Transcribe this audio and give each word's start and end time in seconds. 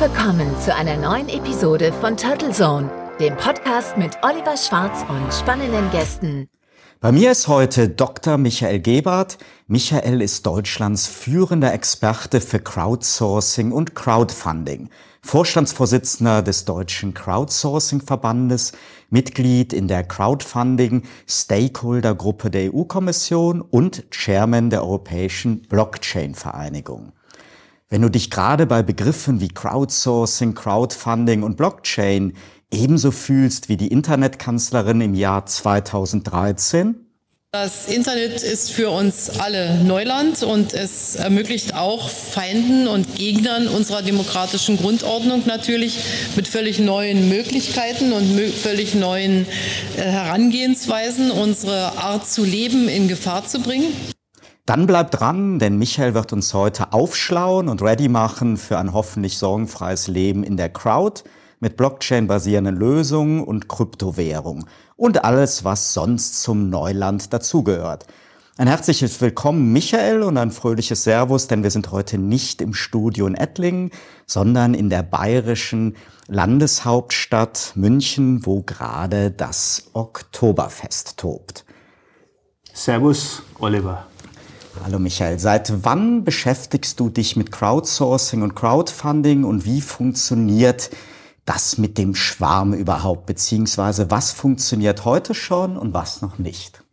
willkommen 0.00 0.58
zu 0.58 0.74
einer 0.74 0.96
neuen 0.96 1.28
Episode 1.28 1.92
von 1.92 2.16
Turtle 2.16 2.50
Zone, 2.52 2.90
dem 3.20 3.36
Podcast 3.36 3.98
mit 3.98 4.16
Oliver 4.22 4.56
Schwarz 4.56 5.04
und 5.10 5.30
spannenden 5.30 5.90
Gästen. 5.90 6.48
Bei 7.00 7.12
mir 7.12 7.32
ist 7.32 7.48
heute 7.48 7.90
Dr. 7.90 8.38
Michael 8.38 8.80
Gebhardt. 8.80 9.36
Michael 9.66 10.22
ist 10.22 10.46
Deutschlands 10.46 11.06
führender 11.06 11.74
Experte 11.74 12.40
für 12.40 12.60
Crowdsourcing 12.60 13.72
und 13.72 13.94
Crowdfunding, 13.94 14.88
Vorstandsvorsitzender 15.20 16.40
des 16.40 16.64
Deutschen 16.64 17.12
Crowdsourcing-Verbandes, 17.12 18.72
Mitglied 19.10 19.74
in 19.74 19.86
der 19.86 20.04
Crowdfunding-Stakeholder-Gruppe 20.04 22.50
der 22.50 22.74
EU-Kommission 22.74 23.60
und 23.60 24.10
Chairman 24.10 24.70
der 24.70 24.82
Europäischen 24.82 25.60
Blockchain-Vereinigung. 25.68 27.12
Wenn 27.92 28.02
du 28.02 28.08
dich 28.08 28.30
gerade 28.30 28.66
bei 28.66 28.84
Begriffen 28.84 29.40
wie 29.40 29.48
Crowdsourcing, 29.48 30.54
Crowdfunding 30.54 31.42
und 31.42 31.56
Blockchain 31.56 32.34
ebenso 32.70 33.10
fühlst 33.10 33.68
wie 33.68 33.76
die 33.76 33.88
Internetkanzlerin 33.88 35.00
im 35.00 35.14
Jahr 35.14 35.44
2013? 35.44 36.94
Das 37.50 37.88
Internet 37.88 38.44
ist 38.44 38.70
für 38.70 38.90
uns 38.90 39.40
alle 39.40 39.82
Neuland 39.82 40.44
und 40.44 40.72
es 40.72 41.16
ermöglicht 41.16 41.74
auch 41.74 42.08
Feinden 42.08 42.86
und 42.86 43.16
Gegnern 43.16 43.66
unserer 43.66 44.02
demokratischen 44.02 44.76
Grundordnung 44.76 45.42
natürlich 45.46 45.98
mit 46.36 46.46
völlig 46.46 46.78
neuen 46.78 47.28
Möglichkeiten 47.28 48.12
und 48.12 48.38
völlig 48.52 48.94
neuen 48.94 49.48
äh, 49.96 50.02
Herangehensweisen 50.02 51.32
unsere 51.32 51.98
Art 51.98 52.28
zu 52.28 52.44
leben 52.44 52.88
in 52.88 53.08
Gefahr 53.08 53.44
zu 53.44 53.60
bringen. 53.60 53.92
Dann 54.70 54.86
bleibt 54.86 55.18
dran, 55.18 55.58
denn 55.58 55.78
Michael 55.78 56.14
wird 56.14 56.32
uns 56.32 56.54
heute 56.54 56.92
aufschlauen 56.92 57.68
und 57.68 57.82
ready 57.82 58.08
machen 58.08 58.56
für 58.56 58.78
ein 58.78 58.92
hoffentlich 58.92 59.36
sorgenfreies 59.36 60.06
Leben 60.06 60.44
in 60.44 60.56
der 60.56 60.68
Crowd 60.68 61.24
mit 61.58 61.76
Blockchain-basierenden 61.76 62.76
Lösungen 62.76 63.42
und 63.42 63.68
Kryptowährung 63.68 64.68
und 64.94 65.24
alles, 65.24 65.64
was 65.64 65.92
sonst 65.92 66.40
zum 66.40 66.70
Neuland 66.70 67.32
dazugehört. 67.32 68.06
Ein 68.58 68.68
herzliches 68.68 69.20
Willkommen, 69.20 69.72
Michael, 69.72 70.22
und 70.22 70.36
ein 70.36 70.52
fröhliches 70.52 71.02
Servus, 71.02 71.48
denn 71.48 71.64
wir 71.64 71.72
sind 71.72 71.90
heute 71.90 72.16
nicht 72.16 72.62
im 72.62 72.72
Studio 72.72 73.26
in 73.26 73.34
Ettlingen, 73.34 73.90
sondern 74.24 74.74
in 74.74 74.88
der 74.88 75.02
bayerischen 75.02 75.96
Landeshauptstadt 76.28 77.72
München, 77.74 78.46
wo 78.46 78.62
gerade 78.62 79.32
das 79.32 79.90
Oktoberfest 79.94 81.16
tobt. 81.16 81.64
Servus, 82.72 83.42
Oliver. 83.58 84.06
Hallo 84.78 85.00
Michael, 85.00 85.38
seit 85.38 85.84
wann 85.84 86.22
beschäftigst 86.22 87.00
du 87.00 87.10
dich 87.10 87.36
mit 87.36 87.50
Crowdsourcing 87.50 88.42
und 88.42 88.54
Crowdfunding 88.54 89.44
und 89.44 89.64
wie 89.64 89.80
funktioniert 89.80 90.90
das 91.44 91.76
mit 91.76 91.98
dem 91.98 92.14
Schwarm 92.14 92.72
überhaupt, 92.72 93.26
beziehungsweise 93.26 94.10
was 94.10 94.32
funktioniert 94.32 95.04
heute 95.04 95.34
schon 95.34 95.76
und 95.76 95.92
was 95.92 96.22
noch 96.22 96.38
nicht? 96.38 96.84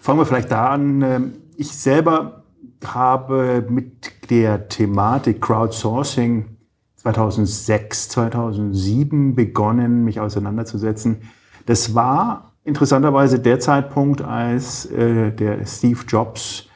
Fangen 0.00 0.18
wir 0.18 0.26
vielleicht 0.26 0.50
da 0.50 0.70
an. 0.70 1.02
Ähm, 1.02 1.32
ich 1.56 1.72
selber 1.72 2.42
habe 2.84 3.66
mit 3.68 4.30
der 4.30 4.68
Thematik 4.68 5.42
Crowdsourcing 5.42 6.56
2006, 6.96 8.08
2007 8.08 9.34
begonnen, 9.34 10.04
mich 10.04 10.20
auseinanderzusetzen. 10.20 11.30
Das 11.66 11.94
war 11.94 12.54
interessanterweise 12.64 13.38
der 13.40 13.60
Zeitpunkt, 13.60 14.22
als 14.22 14.86
äh, 14.86 15.30
der 15.32 15.66
Steve 15.66 16.00
Jobs 16.08 16.68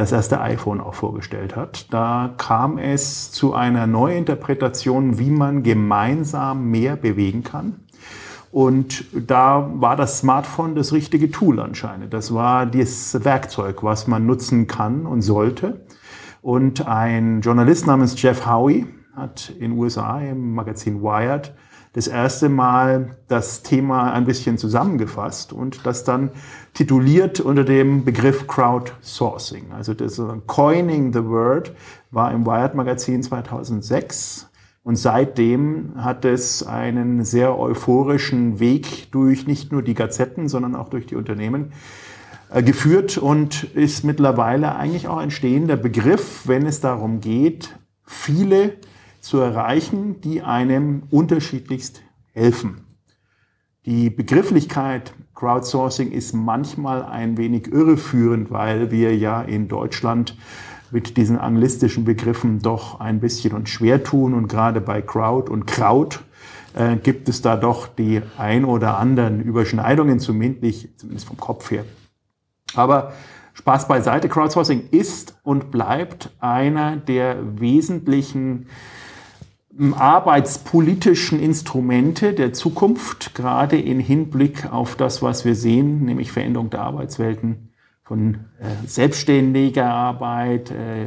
das 0.00 0.12
erste 0.12 0.40
iPhone 0.40 0.80
auch 0.80 0.94
vorgestellt 0.94 1.56
hat. 1.56 1.92
Da 1.92 2.34
kam 2.38 2.78
es 2.78 3.30
zu 3.32 3.52
einer 3.54 3.86
Neuinterpretation, 3.86 5.18
wie 5.18 5.30
man 5.30 5.62
gemeinsam 5.62 6.70
mehr 6.70 6.96
bewegen 6.96 7.44
kann. 7.44 7.76
Und 8.50 9.04
da 9.14 9.70
war 9.74 9.96
das 9.96 10.18
Smartphone 10.18 10.74
das 10.74 10.92
richtige 10.92 11.30
Tool 11.30 11.60
anscheinend. 11.60 12.14
Das 12.14 12.34
war 12.34 12.66
das 12.66 13.24
Werkzeug, 13.24 13.82
was 13.82 14.06
man 14.06 14.26
nutzen 14.26 14.66
kann 14.66 15.06
und 15.06 15.22
sollte. 15.22 15.84
Und 16.40 16.88
ein 16.88 17.42
Journalist 17.42 17.86
namens 17.86 18.20
Jeff 18.20 18.46
Howie 18.46 18.86
hat 19.14 19.50
in 19.60 19.72
USA 19.72 20.20
im 20.20 20.54
Magazin 20.54 21.02
Wired 21.02 21.52
das 21.92 22.06
erste 22.06 22.48
Mal 22.48 23.16
das 23.26 23.62
Thema 23.62 24.12
ein 24.12 24.24
bisschen 24.24 24.58
zusammengefasst 24.58 25.52
und 25.52 25.84
das 25.86 26.04
dann 26.04 26.30
tituliert 26.72 27.40
unter 27.40 27.64
dem 27.64 28.04
Begriff 28.04 28.46
Crowdsourcing. 28.46 29.72
Also 29.72 29.94
das 29.94 30.20
Coining 30.46 31.12
the 31.12 31.24
Word 31.24 31.72
war 32.10 32.32
im 32.32 32.46
Wired 32.46 32.74
Magazin 32.74 33.22
2006 33.22 34.50
und 34.84 34.96
seitdem 34.96 35.92
hat 35.96 36.24
es 36.24 36.64
einen 36.64 37.24
sehr 37.24 37.58
euphorischen 37.58 38.60
Weg 38.60 39.10
durch 39.10 39.46
nicht 39.46 39.72
nur 39.72 39.82
die 39.82 39.94
Gazetten, 39.94 40.48
sondern 40.48 40.76
auch 40.76 40.88
durch 40.88 41.06
die 41.06 41.16
Unternehmen 41.16 41.72
äh, 42.50 42.62
geführt 42.62 43.18
und 43.18 43.64
ist 43.64 44.04
mittlerweile 44.04 44.76
eigentlich 44.76 45.08
auch 45.08 45.18
ein 45.18 45.30
stehender 45.30 45.76
Begriff, 45.76 46.42
wenn 46.46 46.66
es 46.66 46.80
darum 46.80 47.20
geht, 47.20 47.78
viele 48.04 48.74
zu 49.20 49.38
erreichen, 49.38 50.20
die 50.20 50.42
einem 50.42 51.04
unterschiedlichst 51.10 52.02
helfen. 52.32 52.84
Die 53.86 54.10
Begrifflichkeit 54.10 55.14
Crowdsourcing 55.34 56.12
ist 56.12 56.34
manchmal 56.34 57.02
ein 57.02 57.38
wenig 57.38 57.68
irreführend, 57.68 58.50
weil 58.50 58.90
wir 58.90 59.16
ja 59.16 59.40
in 59.40 59.68
Deutschland 59.68 60.36
mit 60.90 61.16
diesen 61.16 61.38
anglistischen 61.38 62.04
Begriffen 62.04 62.60
doch 62.60 63.00
ein 63.00 63.20
bisschen 63.20 63.54
uns 63.54 63.70
schwer 63.70 64.04
tun 64.04 64.34
und 64.34 64.48
gerade 64.48 64.80
bei 64.80 65.00
Crowd 65.00 65.50
und 65.50 65.66
Kraut 65.66 66.20
äh, 66.74 66.96
gibt 66.96 67.28
es 67.28 67.42
da 67.42 67.56
doch 67.56 67.86
die 67.86 68.20
ein 68.36 68.64
oder 68.64 68.98
anderen 68.98 69.40
Überschneidungen, 69.40 70.20
zumindest, 70.20 70.98
zumindest 70.98 71.26
vom 71.26 71.36
Kopf 71.38 71.70
her. 71.70 71.84
Aber 72.74 73.12
Spaß 73.54 73.88
beiseite, 73.88 74.28
Crowdsourcing 74.28 74.88
ist 74.90 75.38
und 75.42 75.70
bleibt 75.70 76.30
einer 76.38 76.96
der 76.96 77.60
wesentlichen 77.60 78.66
arbeitspolitischen 79.78 81.40
Instrumente 81.40 82.32
der 82.32 82.52
Zukunft, 82.52 83.34
gerade 83.34 83.78
in 83.78 84.00
Hinblick 84.00 84.70
auf 84.70 84.96
das, 84.96 85.22
was 85.22 85.44
wir 85.44 85.54
sehen, 85.54 86.04
nämlich 86.04 86.32
Veränderung 86.32 86.70
der 86.70 86.82
Arbeitswelten 86.82 87.70
von 88.02 88.34
äh, 88.58 88.86
selbstständiger 88.86 89.88
Arbeit 89.88 90.72
äh, 90.72 91.06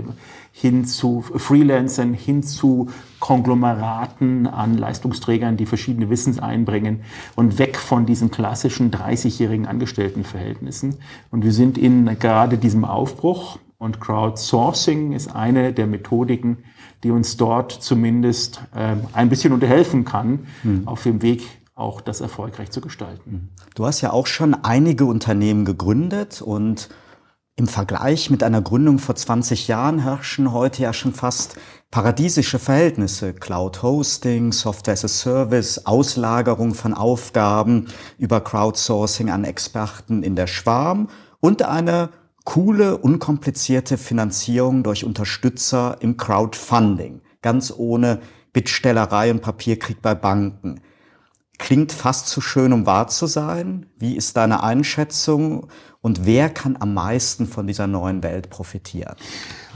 hin 0.53 0.85
zu 0.85 1.22
Freelancern, 1.22 2.13
hin 2.13 2.44
zu 2.44 2.90
Konglomeraten 3.19 4.47
an 4.47 4.78
Leistungsträgern, 4.78 5.57
die 5.57 5.66
verschiedene 5.66 6.09
Wissens 6.09 6.40
einbringen 6.40 7.01
und 7.35 7.59
weg 7.59 7.75
von 7.75 8.06
diesen 8.06 8.31
klassischen 8.31 8.90
30-jährigen 8.91 9.66
Angestelltenverhältnissen. 9.66 10.95
Und 11.30 11.44
wir 11.44 11.51
sind 11.51 11.78
in 11.78 12.06
gerade 12.19 12.57
diesem 12.57 12.85
Aufbruch 12.85 13.59
und 13.78 14.00
Crowdsourcing 14.00 15.12
ist 15.12 15.35
eine 15.35 15.74
der 15.74 15.88
Methodiken, 15.88 16.59
die 17.03 17.12
uns 17.12 17.38
dort 17.38 17.72
zumindest 17.72 18.62
äh, 18.75 18.96
ein 19.14 19.30
bisschen 19.30 19.53
unterhelfen 19.53 20.06
kann, 20.06 20.47
mhm. 20.64 20.88
auf 20.88 21.03
dem 21.03 21.22
Weg 21.22 21.44
auch 21.75 22.02
das 22.02 22.22
erfolgreich 22.22 22.72
zu 22.72 22.81
gestalten. 22.81 23.31
Hm. 23.31 23.50
Du 23.75 23.86
hast 23.86 24.02
ja 24.02 24.12
auch 24.12 24.28
schon 24.28 24.53
einige 24.53 25.06
Unternehmen 25.06 25.66
gegründet 25.66 26.42
und 26.42 26.90
im 27.56 27.68
Vergleich 27.68 28.30
mit 28.30 28.44
einer 28.44 28.62
Gründung 28.62 29.00
vor 29.00 29.16
20 29.16 29.68
Jahren 29.68 30.00
herrschen 30.00 30.52
heute 30.52 30.84
ja 30.84 30.94
schon 30.94 31.13
fast 31.13 31.56
paradiesische 31.92 32.58
Verhältnisse. 32.58 33.34
Cloud 33.34 33.84
Hosting, 33.84 34.52
Software 34.52 34.94
as 34.94 35.06
a 35.06 35.08
Service, 35.08 35.86
Auslagerung 35.86 36.74
von 36.74 36.96
Aufgaben 36.96 37.88
über 38.18 38.42
Crowdsourcing 38.42 39.30
an 39.30 39.44
Experten 39.44 40.24
in 40.24 40.36
der 40.36 40.48
Schwarm 40.48 41.10
und 41.39 41.62
eine 41.63 42.10
coole, 42.44 42.98
unkomplizierte 42.98 43.98
Finanzierung 43.98 44.84
durch 44.84 45.06
Unterstützer 45.06 45.98
im 46.01 46.18
Crowdfunding, 46.18 47.22
ganz 47.42 47.74
ohne 47.75 48.19
Bittstellerei 48.51 49.31
und 49.31 49.42
Papierkrieg 49.42 50.01
bei 50.01 50.13
Banken. 50.13 50.81
Klingt 51.57 51.92
fast 51.92 52.28
zu 52.28 52.42
schön, 52.42 52.74
um 52.74 52.86
wahr 52.86 53.07
zu 53.07 53.25
sein. 53.25 53.86
Wie 53.98 54.16
ist 54.18 54.36
deine 54.36 54.63
Einschätzung 54.63 55.68
und 56.01 56.25
wer 56.25 56.50
kann 56.50 56.75
am 56.78 56.94
meisten 56.94 57.48
von 57.48 57.68
dieser 57.68 57.88
neuen 57.88 58.22
Welt 58.24 58.50
profitieren? 58.50 59.16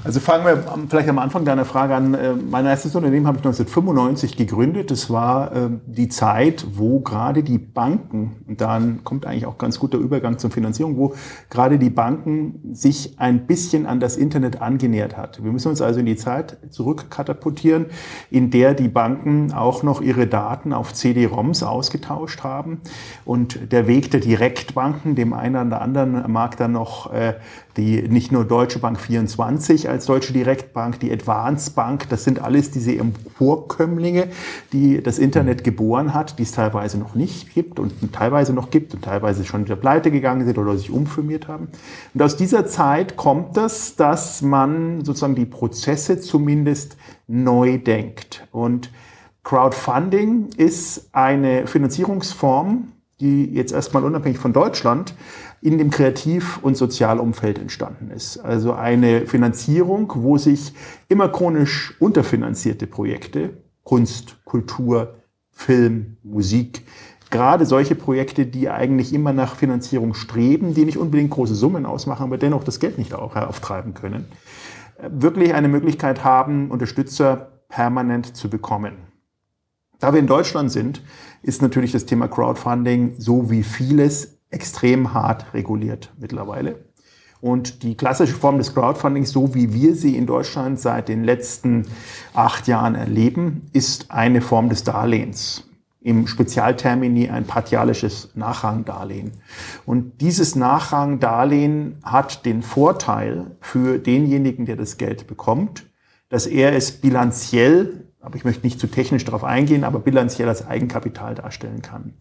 Also 0.04 0.20
fangen 0.20 0.46
wir 0.46 0.64
vielleicht 0.88 1.10
am 1.10 1.18
Anfang 1.18 1.44
deiner 1.44 1.66
Frage 1.66 1.96
an. 1.96 2.14
Äh, 2.14 2.34
mein 2.34 2.66
erstes 2.66 2.96
Unternehmen 2.96 3.26
habe 3.26 3.38
ich 3.40 3.46
1995 3.46 4.38
gegründet. 4.38 4.92
Das 4.92 5.10
war 5.10 5.54
ähm, 5.56 5.82
die 5.88 6.08
Zeit, 6.08 6.66
wo 6.76 7.00
gerade 7.00 7.44
die 7.44 7.58
Banken, 7.58 8.38
und 8.48 8.62
dann 8.62 9.04
kommt 9.04 9.26
eigentlich 9.26 9.48
auch 9.48 9.58
ganz 9.58 9.80
gut 9.80 9.94
der 9.94 10.00
Übergang 10.00 10.38
zur 10.38 10.52
Finanzierung, 10.52 10.98
wo 10.98 11.16
gerade 11.50 11.80
die 11.80 11.90
Banken 11.90 12.74
sich 12.74 13.20
ein 13.20 13.48
bisschen 13.48 13.88
an 13.88 14.00
das 14.00 14.18
Internet 14.18 14.62
angenähert 14.62 15.18
hat. 15.18 15.44
Wir 15.44 15.52
müssen 15.52 15.70
uns 15.70 15.82
also 15.82 16.00
in 16.00 16.06
die 16.06 16.16
Zeit 16.16 16.58
zurückkatapultieren, 16.70 17.88
in 18.30 18.52
der 18.52 18.76
die 18.76 18.90
Banken 18.90 19.52
auch 19.52 19.82
noch 19.82 20.02
ihre 20.02 20.28
Daten 20.28 20.74
auf 20.74 20.94
CD-ROMs 20.94 21.64
ausgetauscht 21.64 22.44
haben. 22.44 22.82
Und 23.26 23.72
der 23.72 23.88
Weg 23.88 24.12
der 24.12 24.20
Direktbanken, 24.20 25.16
dem 25.16 25.34
einen 25.34 25.68
oder 25.68 25.82
anderen 25.82 26.32
mag 26.32 26.56
dann 26.58 26.74
noch 26.74 27.12
äh, 27.12 27.34
die 27.78 28.02
nicht 28.02 28.32
nur 28.32 28.44
Deutsche 28.44 28.80
Bank 28.80 29.00
24 29.00 29.90
als 29.90 30.08
Deutsche 30.08 30.34
Direktbank, 30.34 31.00
die 31.00 31.12
Advance 31.12 31.72
Bank, 31.72 32.10
das 32.10 32.24
sind 32.24 32.42
alles 32.42 32.72
diese 32.72 32.98
Emporkömmlinge, 32.98 34.30
die 34.74 35.02
das 35.02 35.20
Internet 35.20 35.64
geboren 35.64 36.14
hat, 36.14 36.40
die 36.40 36.44
es 36.44 36.52
teilweise 36.52 36.98
noch 36.98 37.14
nicht 37.16 37.54
gibt 37.54 37.80
und 37.80 37.94
teilweise 38.12 38.54
noch 38.54 38.72
gibt 38.72 38.94
und 38.96 39.04
teilweise 39.04 39.46
schon 39.46 39.66
wieder 39.66 39.76
pleite 39.76 40.12
gegangen 40.12 40.46
sind 40.46 40.58
oder 40.58 40.76
sich 40.76 40.90
umfirmiert 40.90 41.48
haben. 41.48 41.70
Und 42.14 42.22
aus 42.22 42.36
dieser 42.36 42.66
Zeit 42.66 43.16
kommt 43.16 43.56
es, 43.58 43.96
dass 43.96 44.42
man 44.42 45.06
sozusagen 45.06 45.36
die 45.36 45.46
Prozesse 45.46 46.20
zumindest 46.20 46.98
neu 47.28 47.78
denkt. 47.78 48.48
Und 48.52 48.92
Crowdfunding 49.44 50.50
ist 50.58 51.10
eine 51.14 51.68
Finanzierungsform, 51.68 52.90
die 53.20 53.46
jetzt 53.54 53.74
erstmal 53.74 54.04
unabhängig 54.04 54.38
von 54.38 54.54
Deutschland 54.54 55.16
in 55.62 55.78
dem 55.78 55.90
Kreativ- 55.90 56.60
und 56.62 56.78
Sozialumfeld 56.78 57.58
entstanden 57.58 58.12
ist. 58.12 58.38
Also 58.38 58.74
eine 58.74 59.26
Finanzierung, 59.26 60.12
wo 60.16 60.38
sich 60.38 60.74
immer 61.08 61.30
chronisch 61.30 61.96
unterfinanzierte 62.00 62.86
Projekte, 62.86 63.58
Kunst, 63.84 64.38
Kultur, 64.46 65.16
Film, 65.52 66.18
Musik, 66.24 66.84
gerade 67.32 67.66
solche 67.66 67.96
Projekte, 67.96 68.46
die 68.46 68.70
eigentlich 68.70 69.14
immer 69.14 69.34
nach 69.34 69.56
Finanzierung 69.56 70.14
streben, 70.14 70.74
die 70.74 70.86
nicht 70.86 70.98
unbedingt 70.98 71.32
große 71.32 71.56
Summen 71.56 71.86
ausmachen, 71.86 72.24
aber 72.24 72.38
dennoch 72.38 72.64
das 72.64 72.80
Geld 72.80 72.98
nicht 72.98 73.16
auch 73.16 73.36
auftreiben 73.36 73.94
können, 73.94 74.26
wirklich 75.10 75.54
eine 75.54 75.68
Möglichkeit 75.68 76.24
haben, 76.24 76.70
Unterstützer 76.70 77.64
permanent 77.70 78.36
zu 78.36 78.50
bekommen. 78.50 78.94
Da 80.00 80.14
wir 80.14 80.20
in 80.20 80.28
Deutschland 80.28 80.72
sind, 80.72 81.02
ist 81.42 81.62
natürlich 81.62 81.92
das 81.92 82.06
Thema 82.06 82.28
Crowdfunding 82.28 83.16
so 83.18 83.50
wie 83.50 83.64
vieles 83.64 84.40
extrem 84.50 85.14
hart 85.14 85.54
reguliert 85.54 86.14
mittlerweile. 86.20 86.86
Und 87.40 87.84
die 87.84 87.96
klassische 87.96 88.34
Form 88.34 88.58
des 88.58 88.74
Crowdfundings, 88.74 89.30
so 89.30 89.54
wie 89.54 89.74
wir 89.74 89.96
sie 89.96 90.16
in 90.16 90.26
Deutschland 90.26 90.80
seit 90.80 91.08
den 91.08 91.24
letzten 91.24 91.86
acht 92.34 92.68
Jahren 92.68 92.96
erleben, 92.96 93.70
ist 93.74 94.10
eine 94.10 94.42
Form 94.42 94.70
des 94.70 94.84
Darlehens. 94.84 95.64
Im 96.02 96.26
Spezialtermini 96.26 97.30
ein 97.30 97.46
partialisches 97.46 98.32
Nachrangdarlehen. 98.34 99.34
Und 99.86 100.22
dieses 100.22 100.56
Nachrangdarlehen 100.56 101.98
hat 102.04 102.46
den 102.46 102.64
Vorteil 102.64 103.58
für 103.60 104.00
denjenigen, 104.00 104.66
der 104.66 104.78
das 104.78 104.98
Geld 104.98 105.28
bekommt, 105.28 105.86
dass 106.30 106.48
er 106.48 106.74
es 106.76 106.92
bilanziell 106.92 108.07
aber 108.20 108.36
ich 108.36 108.46
möchte 108.46 108.66
nicht 108.66 108.80
zu 108.80 108.88
technisch 108.88 109.26
darauf 109.26 109.44
eingehen, 109.44 109.84
aber 109.84 110.00
bilanziell 110.00 110.50
als 110.50 110.66
Eigenkapital 110.68 111.36
darstellen 111.36 111.82
kann. 111.82 112.14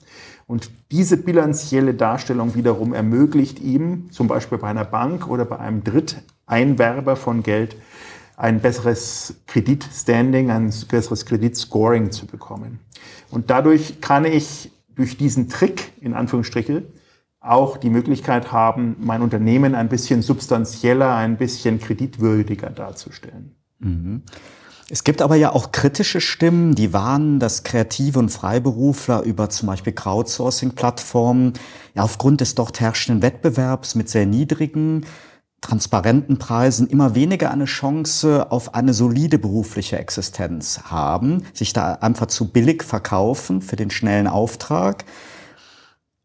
Und 0.47 0.71
diese 0.91 1.17
bilanzielle 1.17 1.95
Darstellung 1.95 2.55
wiederum 2.55 2.95
ermöglicht 2.95 3.61
ihm, 3.61 4.11
zum 4.13 4.29
Beispiel 4.29 4.59
bei 4.59 4.69
einer 4.69 4.85
Bank 4.85 5.29
oder 5.29 5.45
bei 5.45 5.59
einem 5.59 5.83
Dritteinwerber 5.83 7.17
von 7.17 7.43
Geld, 7.43 7.77
ein 8.37 8.61
besseres 8.61 9.43
Kreditstanding, 9.47 10.51
ein 10.51 10.73
besseres 10.89 11.25
Kreditscoring 11.25 12.13
zu 12.13 12.27
bekommen. 12.27 12.81
Und 13.31 13.51
dadurch 13.51 14.01
kann 14.01 14.25
ich 14.25 14.71
durch 14.95 15.17
diesen 15.17 15.49
Trick, 15.49 15.93
in 16.01 16.15
Anführungsstrichen, 16.15 16.85
auch 17.41 17.77
die 17.77 17.91
Möglichkeit 17.91 18.53
haben, 18.53 18.97
mein 19.01 19.23
Unternehmen 19.23 19.75
ein 19.75 19.89
bisschen 19.89 20.23
substanzieller, 20.23 21.15
ein 21.15 21.37
bisschen 21.37 21.79
kreditwürdiger 21.79 22.71
darzustellen. 22.71 23.55
Mhm. 23.79 24.23
Es 24.89 25.03
gibt 25.03 25.21
aber 25.21 25.35
ja 25.35 25.53
auch 25.53 25.73
kritische 25.73 26.21
Stimmen, 26.21 26.77
die 26.77 26.93
warnen, 26.93 27.41
dass 27.41 27.65
Kreative 27.65 28.21
und 28.21 28.29
Freiberufler 28.29 29.23
über 29.23 29.51
zum 29.51 29.67
Beispiel 29.67 29.93
Crowdsourcing-Plattformen 29.93 31.55
ja 31.95 32.05
aufgrund 32.05 32.41
des 32.41 32.55
dort 32.55 32.79
herrschenden 32.79 33.21
Wettbewerbs 33.21 33.97
mit 33.97 34.09
sehr 34.09 34.27
niedrigen, 34.27 35.05
transparenten 35.61 36.39
Preisen 36.39 36.87
immer 36.87 37.17
weniger 37.17 37.51
eine 37.51 37.65
Chance 37.65 38.53
auf 38.53 38.75
eine 38.77 38.95
solide 38.95 39.41
berufliche 39.41 39.99
Existenz 39.99 40.83
haben, 40.85 41.43
sich 41.53 41.73
da 41.73 41.95
einfach 41.95 42.27
zu 42.27 42.53
billig 42.53 42.85
verkaufen 42.85 43.63
für 43.63 43.75
den 43.75 43.91
schnellen 43.91 44.29
Auftrag. 44.29 45.05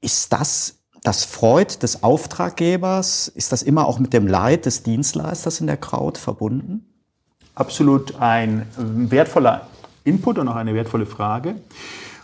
Ist 0.01 0.33
das 0.33 0.75
das 1.01 1.25
Freud 1.25 1.81
des 1.81 2.03
Auftraggebers? 2.03 3.27
Ist 3.27 3.51
das 3.51 3.63
immer 3.63 3.87
auch 3.87 3.97
mit 3.97 4.13
dem 4.13 4.27
Leid 4.27 4.67
des 4.67 4.83
Dienstleisters 4.83 5.61
in 5.61 5.65
der 5.65 5.77
Crowd 5.77 6.19
verbunden? 6.19 6.90
Absolut 7.55 8.15
ein 8.19 8.65
wertvoller 8.77 9.67
Input 10.03 10.37
und 10.37 10.47
auch 10.47 10.55
eine 10.55 10.73
wertvolle 10.73 11.05
Frage. 11.05 11.55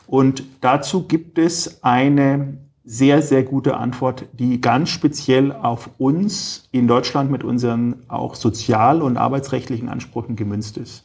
Und 0.08 0.44
dazu 0.62 1.04
gibt 1.08 1.38
es 1.38 1.84
eine 1.84 2.58
sehr, 2.86 3.22
sehr 3.22 3.44
gute 3.44 3.76
Antwort, 3.76 4.26
die 4.32 4.62
ganz 4.62 4.90
speziell 4.90 5.52
auf 5.52 5.90
uns 5.98 6.70
in 6.72 6.88
Deutschland 6.88 7.30
mit 7.30 7.44
unseren 7.44 7.98
auch 8.08 8.36
sozial- 8.36 9.02
und 9.02 9.18
arbeitsrechtlichen 9.18 9.90
Ansprüchen 9.90 10.38
gemünzt 10.38 10.78
ist. 10.78 11.04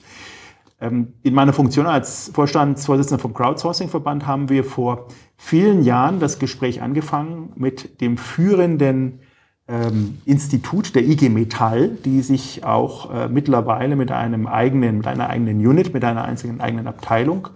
Ähm, 0.81 1.15
in 1.25 1.35
meiner 1.35 1.53
Funktion 1.53 1.87
als 1.87 2.31
Vorstandsvorsitzender 2.33 3.21
vom 3.21 3.35
Crowdsourcing-Verband 3.35 4.29
haben 4.29 4.49
wir 4.49 4.63
vor 4.63 5.09
vielen 5.37 5.83
Jahren 5.83 6.21
das 6.21 6.39
Gespräch 6.39 6.83
angefangen 6.83 7.53
mit 7.57 8.01
dem 8.01 8.17
führenden 8.17 9.19
ähm, 9.69 10.19
Institut 10.25 10.94
der 10.94 11.05
IG 11.05 11.29
Metall, 11.29 11.88
die 11.88 12.20
sich 12.23 12.64
auch 12.64 13.12
äh, 13.12 13.29
mittlerweile 13.29 13.97
mit 13.97 14.11
einem 14.11 14.47
eigenen, 14.47 14.99
mit 14.99 15.06
einer 15.06 15.29
eigenen 15.31 15.64
Unit, 15.64 15.94
mit 15.94 16.05
einer 16.05 16.25
einzigen 16.25 16.61
eigenen 16.61 16.87
Abteilung 16.87 17.49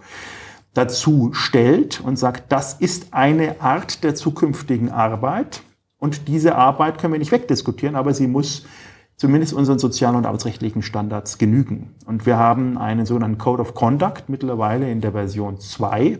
dazu 0.73 1.31
stellt 1.33 2.01
und 2.01 2.17
sagt, 2.17 2.51
das 2.51 2.73
ist 2.73 3.13
eine 3.13 3.61
Art 3.61 4.03
der 4.03 4.15
zukünftigen 4.15 4.89
Arbeit 4.89 5.63
und 5.99 6.27
diese 6.27 6.55
Arbeit 6.55 6.99
können 6.99 7.13
wir 7.13 7.19
nicht 7.19 7.31
wegdiskutieren, 7.31 7.95
aber 7.95 8.13
sie 8.13 8.27
muss 8.27 8.65
zumindest 9.15 9.53
unseren 9.53 9.79
sozialen 9.79 10.15
und 10.15 10.25
arbeitsrechtlichen 10.27 10.83
Standards 10.83 11.39
genügen. 11.39 11.95
Und 12.05 12.27
wir 12.27 12.37
haben 12.37 12.77
einen 12.77 13.07
sogenannten 13.07 13.39
Code 13.39 13.61
of 13.61 13.73
Conduct 13.73 14.29
mittlerweile 14.29 14.91
in 14.91 15.01
der 15.01 15.13
Version 15.13 15.59
2, 15.59 16.19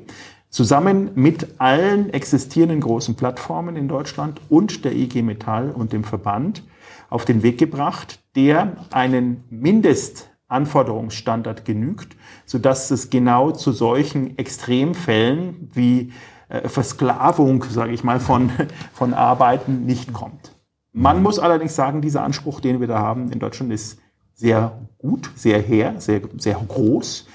zusammen 0.50 1.12
mit 1.16 1.60
allen 1.60 2.14
existierenden 2.14 2.82
großen 2.82 3.16
Plattformen 3.16 3.76
in 3.76 3.88
Deutschland 3.88 4.42
und 4.50 4.86
der 4.86 4.94
IG 4.94 5.22
Metall 5.22 5.72
und 5.72 5.94
dem 5.94 6.04
Verband 6.04 6.64
auf 7.10 7.26
den 7.26 7.44
Weg 7.44 7.58
gebracht, 7.58 8.20
der 8.36 8.78
einen 8.92 9.44
Mindestanforderungsstandard 9.50 11.66
genügt, 11.66 12.16
sodass 12.46 12.92
es 12.92 13.10
genau 13.10 13.52
zu 13.52 13.72
solchen 13.72 14.38
Extremfällen 14.38 15.70
wie 15.74 16.12
äh, 16.50 16.68
Versklavung, 16.68 17.64
sage 17.64 17.94
ich 17.94 18.04
mal, 18.04 18.20
von, 18.20 18.52
von 18.94 19.14
Arbeiten 19.14 19.86
nicht 19.86 20.14
kommt. 20.14 20.52
Man 20.94 21.22
muss 21.22 21.39
allerdings 21.39 21.75
sagen, 21.75 22.01
dieser 22.01 22.24
Anspruch, 22.24 22.60
den 22.60 22.80
wir 22.80 22.88
da 22.88 23.00
haben 23.00 23.32
in 23.32 23.39
Deutschland, 23.39 23.72
ist 23.72 24.00
sehr 24.34 24.80
gut, 24.98 25.30
sehr 25.36 25.62
her, 25.62 25.96
sehr, 26.00 26.22
sehr 26.38 26.56
groß. 26.56 27.27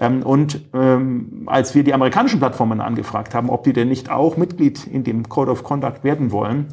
Ähm, 0.00 0.22
und 0.22 0.62
ähm, 0.72 1.42
als 1.46 1.74
wir 1.74 1.84
die 1.84 1.92
amerikanischen 1.92 2.40
Plattformen 2.40 2.80
angefragt 2.80 3.34
haben, 3.34 3.50
ob 3.50 3.64
die 3.64 3.74
denn 3.74 3.88
nicht 3.88 4.10
auch 4.10 4.38
Mitglied 4.38 4.86
in 4.86 5.04
dem 5.04 5.28
Code 5.28 5.50
of 5.52 5.62
Conduct 5.62 6.02
werden 6.02 6.32
wollen, 6.32 6.68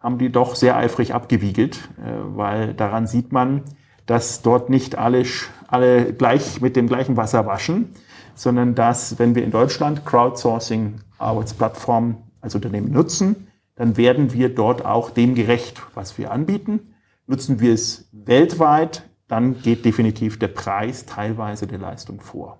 haben 0.00 0.16
die 0.16 0.32
doch 0.32 0.56
sehr 0.56 0.76
eifrig 0.76 1.12
abgewiegelt, 1.14 1.90
äh, 1.98 2.12
weil 2.34 2.72
daran 2.72 3.06
sieht 3.06 3.32
man, 3.32 3.64
dass 4.06 4.40
dort 4.40 4.70
nicht 4.70 4.96
alle, 4.96 5.24
alle 5.68 6.14
gleich 6.14 6.62
mit 6.62 6.74
dem 6.74 6.86
gleichen 6.88 7.18
Wasser 7.18 7.44
waschen, 7.46 7.90
sondern 8.34 8.74
dass, 8.74 9.18
wenn 9.18 9.34
wir 9.34 9.44
in 9.44 9.50
Deutschland 9.50 10.06
Crowdsourcing-Arbeitsplattformen 10.06 12.16
als 12.40 12.54
Unternehmen 12.54 12.90
nutzen, 12.90 13.48
dann 13.76 13.98
werden 13.98 14.32
wir 14.32 14.54
dort 14.54 14.86
auch 14.86 15.10
dem 15.10 15.34
gerecht, 15.34 15.82
was 15.94 16.16
wir 16.16 16.32
anbieten. 16.32 16.94
Nutzen 17.26 17.60
wir 17.60 17.74
es 17.74 18.08
weltweit, 18.12 19.09
dann 19.30 19.62
geht 19.62 19.84
definitiv 19.84 20.38
der 20.38 20.48
Preis 20.48 21.06
teilweise 21.06 21.66
der 21.66 21.78
Leistung 21.78 22.20
vor. 22.20 22.58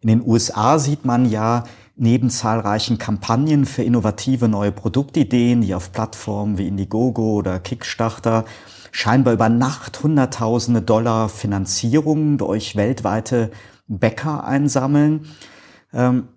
In 0.00 0.08
den 0.08 0.22
USA 0.24 0.78
sieht 0.78 1.04
man 1.04 1.28
ja 1.28 1.64
neben 1.96 2.30
zahlreichen 2.30 2.96
Kampagnen 2.98 3.66
für 3.66 3.82
innovative 3.82 4.48
neue 4.48 4.70
Produktideen, 4.70 5.62
die 5.62 5.74
auf 5.74 5.92
Plattformen 5.92 6.58
wie 6.58 6.68
Indiegogo 6.68 7.34
oder 7.34 7.58
Kickstarter 7.58 8.44
scheinbar 8.92 9.34
über 9.34 9.48
Nacht 9.48 10.02
Hunderttausende 10.02 10.80
Dollar 10.80 11.28
Finanzierungen 11.28 12.38
durch 12.38 12.76
weltweite 12.76 13.50
Bäcker 13.88 14.44
einsammeln. 14.44 15.26
Ähm, 15.92 16.28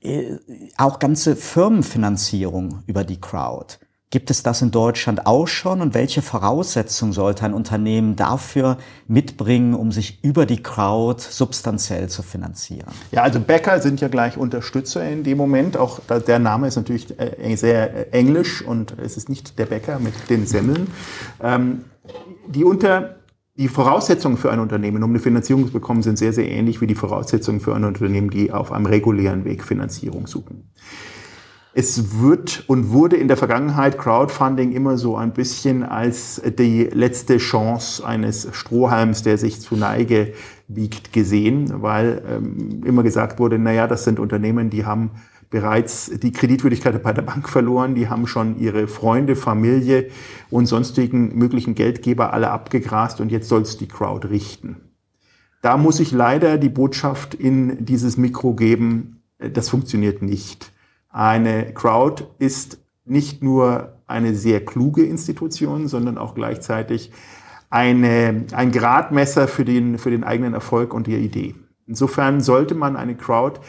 äh, 0.00 0.36
auch 0.78 0.98
ganze 0.98 1.36
Firmenfinanzierung 1.36 2.82
über 2.86 3.04
die 3.04 3.20
Crowd. 3.20 3.78
Gibt 4.14 4.30
es 4.30 4.44
das 4.44 4.62
in 4.62 4.70
Deutschland 4.70 5.26
auch 5.26 5.48
schon 5.48 5.80
und 5.80 5.92
welche 5.92 6.22
Voraussetzungen 6.22 7.12
sollte 7.12 7.44
ein 7.44 7.52
Unternehmen 7.52 8.14
dafür 8.14 8.78
mitbringen, 9.08 9.74
um 9.74 9.90
sich 9.90 10.22
über 10.22 10.46
die 10.46 10.62
Crowd 10.62 11.20
substanziell 11.20 12.08
zu 12.08 12.22
finanzieren? 12.22 12.92
Ja, 13.10 13.24
also 13.24 13.40
Bäcker 13.40 13.80
sind 13.80 14.00
ja 14.00 14.06
gleich 14.06 14.36
Unterstützer 14.36 15.04
in 15.04 15.24
dem 15.24 15.36
Moment. 15.36 15.76
Auch 15.76 15.98
der 16.28 16.38
Name 16.38 16.68
ist 16.68 16.76
natürlich 16.76 17.12
äh, 17.18 17.56
sehr 17.56 18.12
äh, 18.12 18.16
englisch 18.16 18.62
und 18.62 18.94
es 19.02 19.16
ist 19.16 19.28
nicht 19.28 19.58
der 19.58 19.66
Bäcker 19.66 19.98
mit 19.98 20.14
den 20.30 20.46
Semmeln. 20.46 20.86
Ähm, 21.42 21.86
die 22.46 22.62
unter 22.62 23.16
die 23.56 23.66
Voraussetzungen 23.66 24.36
für 24.36 24.52
ein 24.52 24.60
Unternehmen, 24.60 25.02
um 25.02 25.10
eine 25.10 25.18
Finanzierung 25.18 25.66
zu 25.66 25.72
bekommen, 25.72 26.04
sind 26.04 26.18
sehr, 26.18 26.32
sehr 26.32 26.48
ähnlich 26.48 26.80
wie 26.80 26.86
die 26.86 26.94
Voraussetzungen 26.94 27.58
für 27.58 27.74
ein 27.74 27.82
Unternehmen, 27.82 28.30
die 28.30 28.52
auf 28.52 28.70
einem 28.70 28.86
regulären 28.86 29.44
Weg 29.44 29.64
Finanzierung 29.64 30.28
suchen. 30.28 30.70
Es 31.76 32.20
wird 32.20 32.62
und 32.68 32.90
wurde 32.90 33.16
in 33.16 33.26
der 33.26 33.36
Vergangenheit 33.36 33.98
Crowdfunding 33.98 34.70
immer 34.70 34.96
so 34.96 35.16
ein 35.16 35.32
bisschen 35.32 35.82
als 35.82 36.40
die 36.56 36.84
letzte 36.84 37.38
Chance 37.38 38.06
eines 38.06 38.48
Strohhalms, 38.52 39.24
der 39.24 39.38
sich 39.38 39.60
zu 39.60 39.74
Neige 39.74 40.34
biegt, 40.68 41.12
gesehen, 41.12 41.82
weil 41.82 42.22
ähm, 42.30 42.84
immer 42.84 43.02
gesagt 43.02 43.40
wurde, 43.40 43.58
naja, 43.58 43.88
das 43.88 44.04
sind 44.04 44.20
Unternehmen, 44.20 44.70
die 44.70 44.86
haben 44.86 45.10
bereits 45.50 46.12
die 46.22 46.30
Kreditwürdigkeit 46.30 47.02
bei 47.02 47.12
der 47.12 47.22
Bank 47.22 47.48
verloren, 47.48 47.96
die 47.96 48.08
haben 48.08 48.28
schon 48.28 48.56
ihre 48.60 48.86
Freunde, 48.86 49.34
Familie 49.34 50.10
und 50.50 50.66
sonstigen 50.66 51.36
möglichen 51.36 51.74
Geldgeber 51.74 52.32
alle 52.32 52.50
abgegrast 52.50 53.20
und 53.20 53.32
jetzt 53.32 53.48
soll 53.48 53.62
es 53.62 53.76
die 53.78 53.88
Crowd 53.88 54.28
richten. 54.28 54.76
Da 55.60 55.76
muss 55.76 55.98
ich 55.98 56.12
leider 56.12 56.56
die 56.56 56.68
Botschaft 56.68 57.34
in 57.34 57.84
dieses 57.84 58.16
Mikro 58.16 58.54
geben, 58.54 59.22
äh, 59.38 59.50
das 59.50 59.68
funktioniert 59.68 60.22
nicht. 60.22 60.70
Eine 61.14 61.72
Crowd 61.74 62.24
ist 62.40 62.80
nicht 63.04 63.40
nur 63.40 64.00
eine 64.08 64.34
sehr 64.34 64.64
kluge 64.64 65.04
Institution, 65.04 65.86
sondern 65.86 66.18
auch 66.18 66.34
gleichzeitig 66.34 67.12
eine, 67.70 68.46
ein 68.52 68.72
Gradmesser 68.72 69.46
für 69.46 69.64
den, 69.64 69.98
für 69.98 70.10
den 70.10 70.24
eigenen 70.24 70.54
Erfolg 70.54 70.92
und 70.92 71.06
die 71.06 71.14
Idee. 71.14 71.54
Insofern 71.86 72.40
sollte 72.40 72.74
man 72.74 72.96
eine 72.96 73.14
Crowd, 73.14 73.60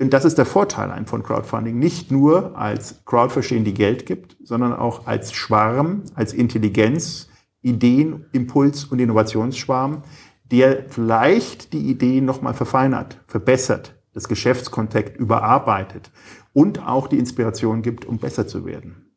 und 0.00 0.14
das 0.14 0.24
ist 0.24 0.38
der 0.38 0.46
Vorteil 0.46 1.04
von 1.04 1.22
Crowdfunding, 1.22 1.78
nicht 1.78 2.10
nur 2.10 2.56
als 2.56 3.04
Crowd 3.04 3.34
verstehen, 3.34 3.64
die 3.64 3.74
Geld 3.74 4.06
gibt, 4.06 4.38
sondern 4.42 4.72
auch 4.72 5.06
als 5.06 5.34
Schwarm, 5.34 6.04
als 6.14 6.32
Intelligenz, 6.32 7.28
Ideen, 7.60 8.24
Impuls 8.32 8.86
und 8.86 8.98
Innovationsschwarm, 8.98 10.04
der 10.50 10.86
vielleicht 10.88 11.74
die 11.74 11.90
Ideen 11.90 12.24
nochmal 12.24 12.54
verfeinert, 12.54 13.20
verbessert, 13.26 13.97
das 14.18 14.26
Geschäftskontext 14.28 15.16
überarbeitet 15.16 16.10
und 16.52 16.84
auch 16.84 17.06
die 17.06 17.18
Inspiration 17.18 17.82
gibt, 17.82 18.04
um 18.04 18.18
besser 18.18 18.48
zu 18.48 18.66
werden. 18.66 19.12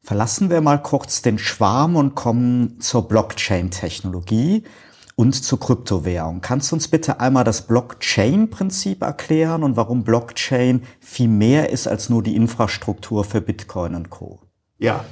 Verlassen 0.00 0.50
wir 0.50 0.60
mal 0.60 0.80
kurz 0.80 1.20
den 1.20 1.36
Schwarm 1.36 1.96
und 1.96 2.14
kommen 2.14 2.80
zur 2.80 3.08
Blockchain-Technologie 3.08 4.62
und 5.16 5.32
zur 5.32 5.58
Kryptowährung. 5.58 6.40
Kannst 6.40 6.70
du 6.70 6.76
uns 6.76 6.86
bitte 6.86 7.18
einmal 7.18 7.42
das 7.42 7.66
Blockchain-Prinzip 7.66 9.02
erklären 9.02 9.64
und 9.64 9.76
warum 9.76 10.04
Blockchain 10.04 10.82
viel 11.00 11.28
mehr 11.28 11.70
ist 11.70 11.88
als 11.88 12.08
nur 12.08 12.22
die 12.22 12.36
Infrastruktur 12.36 13.24
für 13.24 13.40
Bitcoin 13.40 13.96
und 13.96 14.10
Co? 14.10 14.40
Ja, 14.78 15.04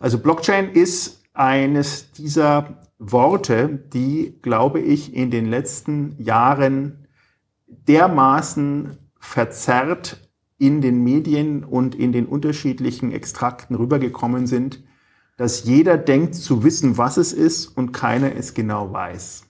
also 0.00 0.18
Blockchain 0.18 0.72
ist 0.72 1.22
eines 1.34 2.10
dieser 2.10 2.80
Worte, 2.98 3.68
die, 3.92 4.40
glaube 4.42 4.80
ich, 4.80 5.14
in 5.14 5.30
den 5.30 5.46
letzten 5.46 6.20
Jahren 6.20 7.03
dermaßen 7.66 8.98
verzerrt 9.18 10.30
in 10.58 10.80
den 10.80 11.02
Medien 11.02 11.64
und 11.64 11.94
in 11.94 12.12
den 12.12 12.26
unterschiedlichen 12.26 13.12
Extrakten 13.12 13.74
rübergekommen 13.74 14.46
sind, 14.46 14.82
dass 15.36 15.64
jeder 15.64 15.98
denkt 15.98 16.34
zu 16.34 16.62
wissen, 16.62 16.96
was 16.96 17.16
es 17.16 17.32
ist 17.32 17.66
und 17.66 17.92
keiner 17.92 18.36
es 18.36 18.54
genau 18.54 18.92
weiß. 18.92 19.44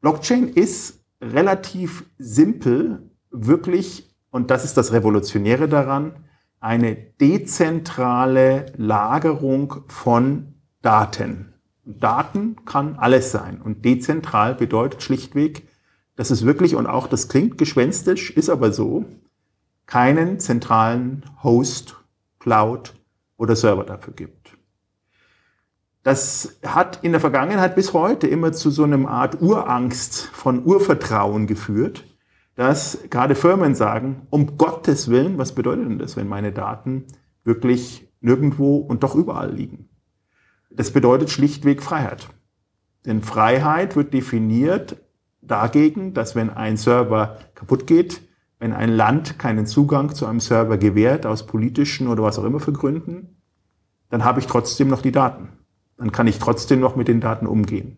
Blockchain 0.00 0.48
ist 0.48 1.04
relativ 1.20 2.04
simpel, 2.18 3.10
wirklich, 3.30 4.14
und 4.30 4.50
das 4.50 4.64
ist 4.64 4.76
das 4.76 4.92
Revolutionäre 4.92 5.68
daran, 5.68 6.24
eine 6.60 6.96
dezentrale 6.96 8.72
Lagerung 8.76 9.84
von 9.88 10.54
Daten. 10.80 11.52
Daten 11.84 12.56
kann 12.64 12.96
alles 12.96 13.30
sein 13.30 13.60
und 13.60 13.84
dezentral 13.84 14.54
bedeutet 14.54 15.02
schlichtweg, 15.02 15.68
dass 16.16 16.30
es 16.30 16.44
wirklich, 16.44 16.74
und 16.76 16.86
auch 16.86 17.06
das 17.06 17.28
klingt 17.28 17.58
gespenstisch, 17.58 18.30
ist 18.30 18.50
aber 18.50 18.72
so, 18.72 19.04
keinen 19.86 20.38
zentralen 20.40 21.24
Host, 21.42 21.96
Cloud 22.38 22.94
oder 23.36 23.56
Server 23.56 23.84
dafür 23.84 24.14
gibt. 24.14 24.56
Das 26.02 26.58
hat 26.64 27.02
in 27.02 27.12
der 27.12 27.20
Vergangenheit 27.20 27.74
bis 27.74 27.94
heute 27.94 28.26
immer 28.26 28.52
zu 28.52 28.70
so 28.70 28.84
einem 28.84 29.06
Art 29.06 29.40
Urangst 29.40 30.26
von 30.26 30.64
Urvertrauen 30.64 31.46
geführt, 31.46 32.04
dass 32.56 32.98
gerade 33.10 33.34
Firmen 33.34 33.74
sagen, 33.74 34.26
um 34.30 34.58
Gottes 34.58 35.08
Willen, 35.08 35.38
was 35.38 35.54
bedeutet 35.54 35.86
denn 35.86 35.98
das, 35.98 36.16
wenn 36.16 36.28
meine 36.28 36.52
Daten 36.52 37.06
wirklich 37.42 38.12
nirgendwo 38.20 38.76
und 38.76 39.02
doch 39.02 39.14
überall 39.14 39.52
liegen? 39.52 39.88
Das 40.70 40.90
bedeutet 40.90 41.30
schlichtweg 41.30 41.82
Freiheit. 41.82 42.28
Denn 43.06 43.22
Freiheit 43.22 43.96
wird 43.96 44.12
definiert 44.12 44.96
dagegen, 45.46 46.14
dass 46.14 46.34
wenn 46.34 46.50
ein 46.50 46.76
Server 46.76 47.38
kaputt 47.54 47.86
geht, 47.86 48.22
wenn 48.58 48.72
ein 48.72 48.90
Land 48.90 49.38
keinen 49.38 49.66
Zugang 49.66 50.14
zu 50.14 50.26
einem 50.26 50.40
Server 50.40 50.78
gewährt, 50.78 51.26
aus 51.26 51.46
politischen 51.46 52.08
oder 52.08 52.22
was 52.22 52.38
auch 52.38 52.44
immer 52.44 52.60
für 52.60 52.72
Gründen, 52.72 53.36
dann 54.10 54.24
habe 54.24 54.40
ich 54.40 54.46
trotzdem 54.46 54.88
noch 54.88 55.02
die 55.02 55.12
Daten. 55.12 55.48
Dann 55.96 56.12
kann 56.12 56.26
ich 56.26 56.38
trotzdem 56.38 56.80
noch 56.80 56.96
mit 56.96 57.08
den 57.08 57.20
Daten 57.20 57.46
umgehen. 57.46 57.96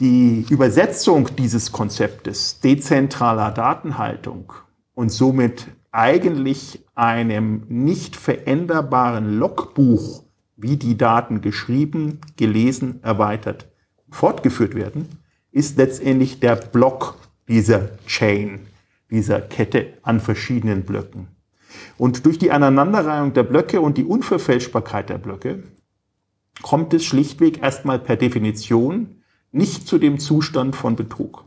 Die 0.00 0.44
Übersetzung 0.50 1.30
dieses 1.36 1.72
Konzeptes 1.72 2.60
dezentraler 2.60 3.50
Datenhaltung 3.52 4.52
und 4.94 5.10
somit 5.10 5.68
eigentlich 5.92 6.84
einem 6.94 7.64
nicht 7.68 8.16
veränderbaren 8.16 9.38
Logbuch, 9.38 10.24
wie 10.56 10.76
die 10.76 10.96
Daten 10.96 11.40
geschrieben, 11.40 12.20
gelesen, 12.36 13.02
erweitert, 13.02 13.68
fortgeführt 14.10 14.74
werden, 14.74 15.08
ist 15.54 15.78
letztendlich 15.78 16.40
der 16.40 16.56
Block 16.56 17.16
dieser 17.48 17.96
Chain, 18.06 18.66
dieser 19.08 19.40
Kette 19.40 19.94
an 20.02 20.18
verschiedenen 20.18 20.84
Blöcken. 20.84 21.28
Und 21.96 22.26
durch 22.26 22.38
die 22.38 22.50
Aneinanderreihung 22.50 23.32
der 23.34 23.44
Blöcke 23.44 23.80
und 23.80 23.96
die 23.96 24.04
Unverfälschbarkeit 24.04 25.10
der 25.10 25.18
Blöcke 25.18 25.62
kommt 26.60 26.92
es 26.92 27.04
schlichtweg 27.04 27.62
erstmal 27.62 28.00
per 28.00 28.16
Definition 28.16 29.22
nicht 29.52 29.86
zu 29.86 29.98
dem 29.98 30.18
Zustand 30.18 30.74
von 30.74 30.96
Betrug. 30.96 31.44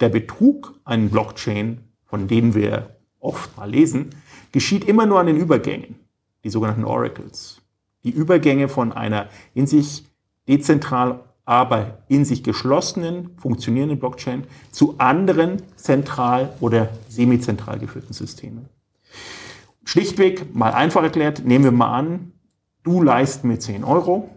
Der 0.00 0.08
Betrug, 0.08 0.78
einen 0.84 1.10
Blockchain, 1.10 1.80
von 2.04 2.28
dem 2.28 2.54
wir 2.54 2.96
oft 3.18 3.56
mal 3.56 3.68
lesen, 3.68 4.10
geschieht 4.52 4.84
immer 4.84 5.06
nur 5.06 5.18
an 5.18 5.26
den 5.26 5.36
Übergängen, 5.36 5.96
die 6.44 6.50
sogenannten 6.50 6.84
Oracles. 6.84 7.60
Die 8.04 8.10
Übergänge 8.10 8.68
von 8.68 8.92
einer 8.92 9.28
in 9.54 9.66
sich 9.66 10.04
dezentral 10.46 11.33
aber 11.44 11.98
in 12.08 12.24
sich 12.24 12.42
geschlossenen, 12.42 13.36
funktionierenden 13.36 13.98
Blockchain 13.98 14.44
zu 14.70 14.94
anderen 14.98 15.62
zentral 15.76 16.54
oder 16.60 16.88
semizentral 17.08 17.78
geführten 17.78 18.12
Systemen. 18.12 18.68
Schlichtweg, 19.84 20.54
mal 20.54 20.72
einfach 20.72 21.02
erklärt, 21.02 21.44
nehmen 21.44 21.64
wir 21.64 21.72
mal 21.72 21.92
an, 21.92 22.32
du 22.82 23.02
leist 23.02 23.44
mir 23.44 23.58
10 23.58 23.84
Euro 23.84 24.30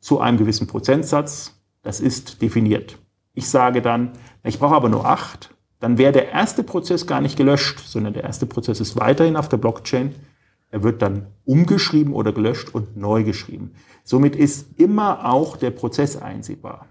zu 0.00 0.20
einem 0.20 0.38
gewissen 0.38 0.66
Prozentsatz, 0.66 1.52
das 1.82 2.00
ist 2.00 2.40
definiert. 2.40 2.98
Ich 3.34 3.48
sage 3.48 3.82
dann, 3.82 4.12
ich 4.42 4.58
brauche 4.58 4.74
aber 4.74 4.88
nur 4.88 5.04
8, 5.04 5.54
dann 5.80 5.98
wäre 5.98 6.12
der 6.12 6.30
erste 6.30 6.62
Prozess 6.62 7.06
gar 7.06 7.20
nicht 7.20 7.36
gelöscht, 7.36 7.80
sondern 7.80 8.14
der 8.14 8.24
erste 8.24 8.46
Prozess 8.46 8.80
ist 8.80 8.98
weiterhin 8.98 9.36
auf 9.36 9.50
der 9.50 9.58
Blockchain 9.58 10.14
er 10.76 10.82
wird 10.82 11.00
dann 11.00 11.28
umgeschrieben 11.46 12.12
oder 12.12 12.32
gelöscht 12.32 12.74
und 12.74 12.98
neu 12.98 13.24
geschrieben. 13.24 13.70
Somit 14.04 14.36
ist 14.36 14.78
immer 14.78 15.24
auch 15.24 15.56
der 15.56 15.70
Prozess 15.70 16.18
einsehbar. 16.18 16.84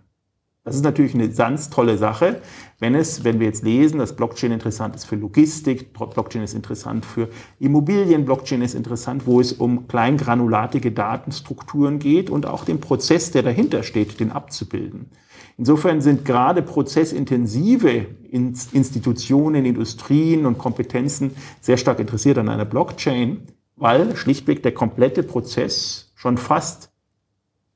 Das 0.64 0.76
ist 0.76 0.84
natürlich 0.84 1.14
eine 1.14 1.30
ganz 1.30 1.70
tolle 1.70 2.00
Sache, 2.00 2.42
wenn 2.80 2.96
es, 2.96 3.24
wenn 3.24 3.40
wir 3.40 3.46
jetzt 3.46 3.64
lesen, 3.64 4.00
dass 4.00 4.16
Blockchain 4.16 4.52
interessant 4.52 4.96
ist 4.96 5.06
für 5.06 5.18
Logistik, 5.18 5.94
Blockchain 5.94 6.42
ist 6.42 6.56
interessant 6.56 7.06
für 7.06 7.30
Immobilien, 7.60 8.26
Blockchain 8.26 8.64
ist 8.64 8.74
interessant, 8.74 9.28
wo 9.28 9.40
es 9.40 9.54
um 9.54 9.88
kleingranulatige 9.88 10.92
Datenstrukturen 10.92 12.00
geht 12.00 12.32
und 12.32 12.48
auch 12.48 12.66
den 12.66 12.80
Prozess, 12.80 13.30
der 13.30 13.44
dahinter 13.44 13.84
steht, 13.84 14.20
den 14.20 14.32
abzubilden. 14.32 15.12
Insofern 15.60 16.02
sind 16.02 16.26
gerade 16.26 16.64
prozessintensive 16.64 18.08
Institutionen, 18.32 19.64
Industrien 19.64 20.48
und 20.48 20.58
Kompetenzen 20.58 21.36
sehr 21.62 21.78
stark 21.78 22.00
interessiert 22.00 22.40
an 22.40 22.50
einer 22.50 22.66
Blockchain, 22.66 23.44
weil 23.76 24.16
schlichtweg 24.16 24.64
der 24.64 24.74
komplette 24.74 25.24
Prozess 25.24 26.12
schon 26.16 26.38
fast 26.38 26.90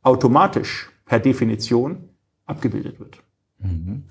automatisch 0.02 0.90
per 1.06 1.20
Definition 1.20 2.10
abgebildet 2.46 3.00
wird. 3.00 3.22
Mhm. 3.60 4.04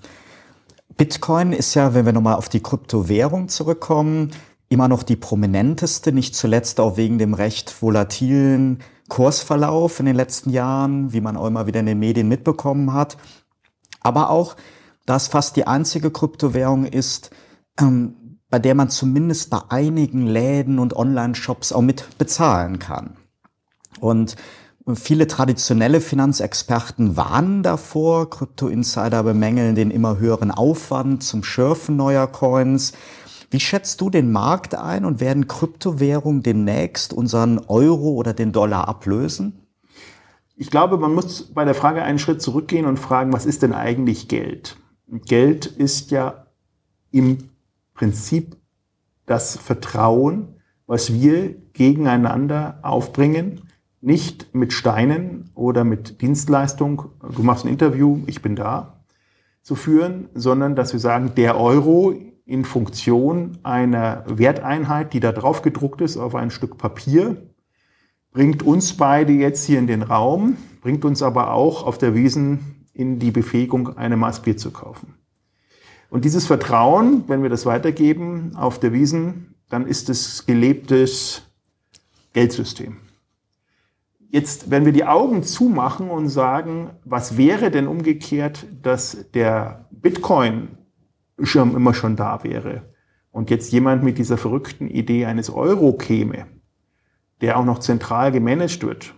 Bitcoin 0.97 1.53
ist 1.53 1.73
ja, 1.75 1.93
wenn 1.93 2.05
wir 2.05 2.13
nochmal 2.13 2.35
auf 2.35 2.49
die 2.49 2.61
Kryptowährung 2.61 3.47
zurückkommen, 3.47 4.31
immer 4.69 4.87
noch 4.87 5.03
die 5.03 5.15
prominenteste, 5.15 6.11
nicht 6.11 6.35
zuletzt 6.35 6.79
auch 6.79 6.97
wegen 6.97 7.17
dem 7.17 7.33
recht 7.33 7.71
volatilen 7.81 8.79
Kursverlauf 9.07 9.99
in 9.99 10.05
den 10.05 10.15
letzten 10.15 10.51
Jahren, 10.51 11.11
wie 11.11 11.21
man 11.21 11.35
auch 11.35 11.47
immer 11.47 11.67
wieder 11.67 11.79
in 11.79 11.87
den 11.87 11.99
Medien 11.99 12.27
mitbekommen 12.27 12.93
hat. 12.93 13.17
Aber 14.01 14.29
auch, 14.29 14.55
dass 15.05 15.27
fast 15.27 15.55
die 15.55 15.65
einzige 15.65 16.11
Kryptowährung 16.11 16.85
ist, 16.85 17.31
ähm, 17.79 18.15
bei 18.49 18.59
der 18.59 18.75
man 18.75 18.89
zumindest 18.89 19.49
bei 19.49 19.59
einigen 19.69 20.25
Läden 20.25 20.79
und 20.79 20.95
Online-Shops 20.95 21.71
auch 21.71 21.81
mit 21.81 22.17
bezahlen 22.17 22.79
kann. 22.79 23.15
Und 23.99 24.35
viele 24.95 25.27
traditionelle 25.27 26.01
Finanzexperten 26.01 27.15
warnen 27.15 27.61
davor. 27.61 28.29
Krypto-Insider 28.29 29.23
bemängeln 29.23 29.75
den 29.75 29.91
immer 29.91 30.17
höheren 30.17 30.51
Aufwand 30.51 31.23
zum 31.23 31.43
Schürfen 31.43 31.95
neuer 31.95 32.27
Coins. 32.27 32.93
Wie 33.51 33.59
schätzt 33.59 34.01
du 34.01 34.09
den 34.09 34.31
Markt 34.31 34.75
ein 34.75 35.05
und 35.05 35.19
werden 35.19 35.47
Kryptowährungen 35.47 36.43
demnächst 36.43 37.13
unseren 37.13 37.59
Euro 37.67 38.09
oder 38.11 38.33
den 38.33 38.51
Dollar 38.51 38.87
ablösen? 38.87 39.65
Ich 40.55 40.69
glaube, 40.69 40.97
man 40.97 41.13
muss 41.13 41.53
bei 41.53 41.65
der 41.65 41.73
Frage 41.73 42.03
einen 42.03 42.19
Schritt 42.19 42.41
zurückgehen 42.41 42.85
und 42.85 42.97
fragen, 42.97 43.31
was 43.31 43.45
ist 43.45 43.61
denn 43.61 43.73
eigentlich 43.73 44.27
Geld? 44.27 44.77
Geld 45.07 45.65
ist 45.65 46.11
ja 46.11 46.47
im 47.11 47.49
Prinzip 47.99 48.55
das 49.25 49.57
Vertrauen, 49.57 50.55
was 50.87 51.11
wir 51.11 51.53
gegeneinander 51.73 52.79
aufbringen, 52.81 53.63
nicht 53.99 54.55
mit 54.55 54.71
Steinen 54.71 55.49
oder 55.53 55.83
mit 55.83 56.21
Dienstleistung, 56.21 57.09
du 57.35 57.43
machst 57.43 57.65
ein 57.65 57.71
Interview, 57.71 58.21
ich 58.25 58.41
bin 58.41 58.55
da, 58.55 59.03
zu 59.63 59.75
führen, 59.75 60.29
sondern 60.33 60.77
dass 60.77 60.93
wir 60.93 61.01
sagen, 61.01 61.33
der 61.35 61.59
Euro 61.59 62.15
in 62.45 62.63
Funktion 62.63 63.57
einer 63.63 64.23
Werteinheit, 64.29 65.11
die 65.11 65.19
da 65.19 65.33
drauf 65.33 65.61
gedruckt 65.61 65.99
ist 65.99 66.15
auf 66.15 66.35
ein 66.35 66.51
Stück 66.51 66.77
Papier, 66.77 67.49
bringt 68.31 68.63
uns 68.63 68.93
beide 68.95 69.33
jetzt 69.33 69.65
hier 69.65 69.77
in 69.77 69.87
den 69.87 70.03
Raum, 70.03 70.55
bringt 70.79 71.03
uns 71.03 71.21
aber 71.21 71.51
auch 71.51 71.83
auf 71.85 71.97
der 71.97 72.15
Wiesen 72.15 72.87
in 72.93 73.19
die 73.19 73.31
Befähigung, 73.31 73.97
eine 73.97 74.15
Maß 74.15 74.43
Bier 74.43 74.55
zu 74.55 74.71
kaufen. 74.71 75.15
Und 76.09 76.25
dieses 76.25 76.47
Vertrauen, 76.47 77.23
wenn 77.27 77.43
wir 77.43 77.49
das 77.49 77.65
weitergeben 77.65 78.55
auf 78.55 78.79
der 78.79 78.93
Wiesen, 78.93 79.55
dann 79.69 79.85
ist 79.85 80.09
es 80.09 80.45
gelebtes 80.45 81.43
Geldsystem. 82.33 82.97
Jetzt, 84.31 84.69
wenn 84.69 84.85
wir 84.85 84.91
die 84.91 85.05
Augen 85.05 85.43
zumachen 85.43 86.09
und 86.09 86.29
sagen, 86.29 86.91
was 87.03 87.37
wäre 87.37 87.71
denn 87.71 87.87
umgekehrt, 87.87 88.67
dass 88.81 89.25
der 89.33 89.87
Bitcoin 89.91 90.69
schon 91.41 91.75
immer 91.75 91.93
schon 91.93 92.15
da 92.15 92.43
wäre 92.43 92.93
und 93.31 93.49
jetzt 93.49 93.71
jemand 93.71 94.03
mit 94.03 94.17
dieser 94.17 94.37
verrückten 94.37 94.87
Idee 94.87 95.25
eines 95.25 95.49
Euro 95.49 95.93
käme, 95.93 96.45
der 97.41 97.57
auch 97.57 97.65
noch 97.65 97.79
zentral 97.79 98.31
gemanagt 98.31 98.83
wird, 98.83 99.15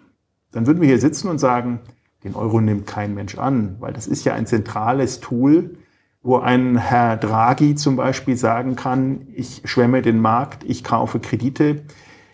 dann 0.51 0.67
würden 0.67 0.81
wir 0.81 0.87
hier 0.87 0.99
sitzen 0.99 1.27
und 1.27 1.39
sagen, 1.39 1.79
den 2.23 2.35
Euro 2.35 2.61
nimmt 2.61 2.87
kein 2.87 3.13
Mensch 3.13 3.37
an, 3.37 3.77
weil 3.79 3.93
das 3.93 4.07
ist 4.07 4.25
ja 4.25 4.33
ein 4.33 4.45
zentrales 4.45 5.19
Tool, 5.19 5.77
wo 6.23 6.37
ein 6.37 6.77
Herr 6.77 7.17
Draghi 7.17 7.75
zum 7.75 7.95
Beispiel 7.95 8.37
sagen 8.37 8.75
kann, 8.75 9.27
ich 9.33 9.61
schwemme 9.65 10.01
den 10.01 10.19
Markt, 10.19 10.63
ich 10.63 10.83
kaufe 10.83 11.19
Kredite, 11.19 11.83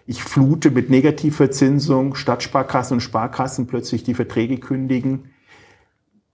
ich 0.06 0.24
flute 0.24 0.72
mit 0.72 0.89
Negativverzinsung, 0.89 2.15
Stadtsparkassen 2.15 2.96
und 2.96 3.01
Sparkassen 3.01 3.67
plötzlich 3.67 4.03
die 4.03 4.13
Verträge 4.13 4.58
kündigen. 4.58 5.32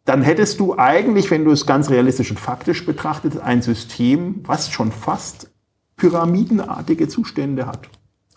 Dann 0.06 0.22
hättest 0.22 0.60
du 0.60 0.78
eigentlich, 0.78 1.32
wenn 1.32 1.46
du 1.46 1.52
es 1.52 1.66
ganz 1.66 1.90
realistisch 1.90 2.32
und 2.32 2.40
faktisch 2.40 2.86
betrachtest, 2.86 3.40
ein 3.40 3.62
System, 3.62 4.42
was 4.46 4.70
schon 4.70 4.92
fast 4.92 5.52
pyramidenartige 5.96 7.08
Zustände 7.08 7.66
hat. 7.68 7.88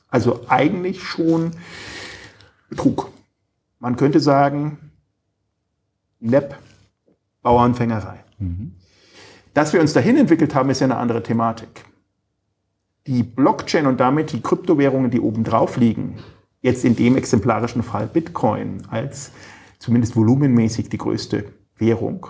Also 0.09 0.43
eigentlich 0.49 1.03
schon 1.03 1.53
Betrug. 2.69 3.11
Man 3.79 3.97
könnte 3.97 4.21
sagen, 4.21 4.93
NEP, 6.21 6.57
Bauernfängerei. 7.43 8.25
Mhm. 8.39 8.76
Dass 9.57 9.73
wir 9.73 9.81
uns 9.81 9.95
dahin 9.95 10.19
entwickelt 10.19 10.55
haben, 10.55 10.69
ist 10.69 10.81
ja 10.81 10.85
eine 10.85 10.99
andere 10.99 11.23
Thematik. 11.23 11.87
Die 13.07 13.23
Blockchain 13.23 13.87
und 13.87 13.99
damit 14.01 14.33
die 14.33 14.43
Kryptowährungen, 14.43 15.11
die 15.11 15.19
oben 15.19 15.45
drauf 15.45 15.79
liegen, 15.79 16.19
jetzt 16.61 16.85
in 16.85 16.95
dem 16.95 17.17
exemplarischen 17.17 17.83
Fall 17.83 18.07
Bitcoin 18.07 18.83
als 18.91 19.33
zumindest 19.79 20.15
volumenmäßig 20.15 20.91
die 20.91 20.99
größte 20.99 21.55
Währung, 21.79 22.27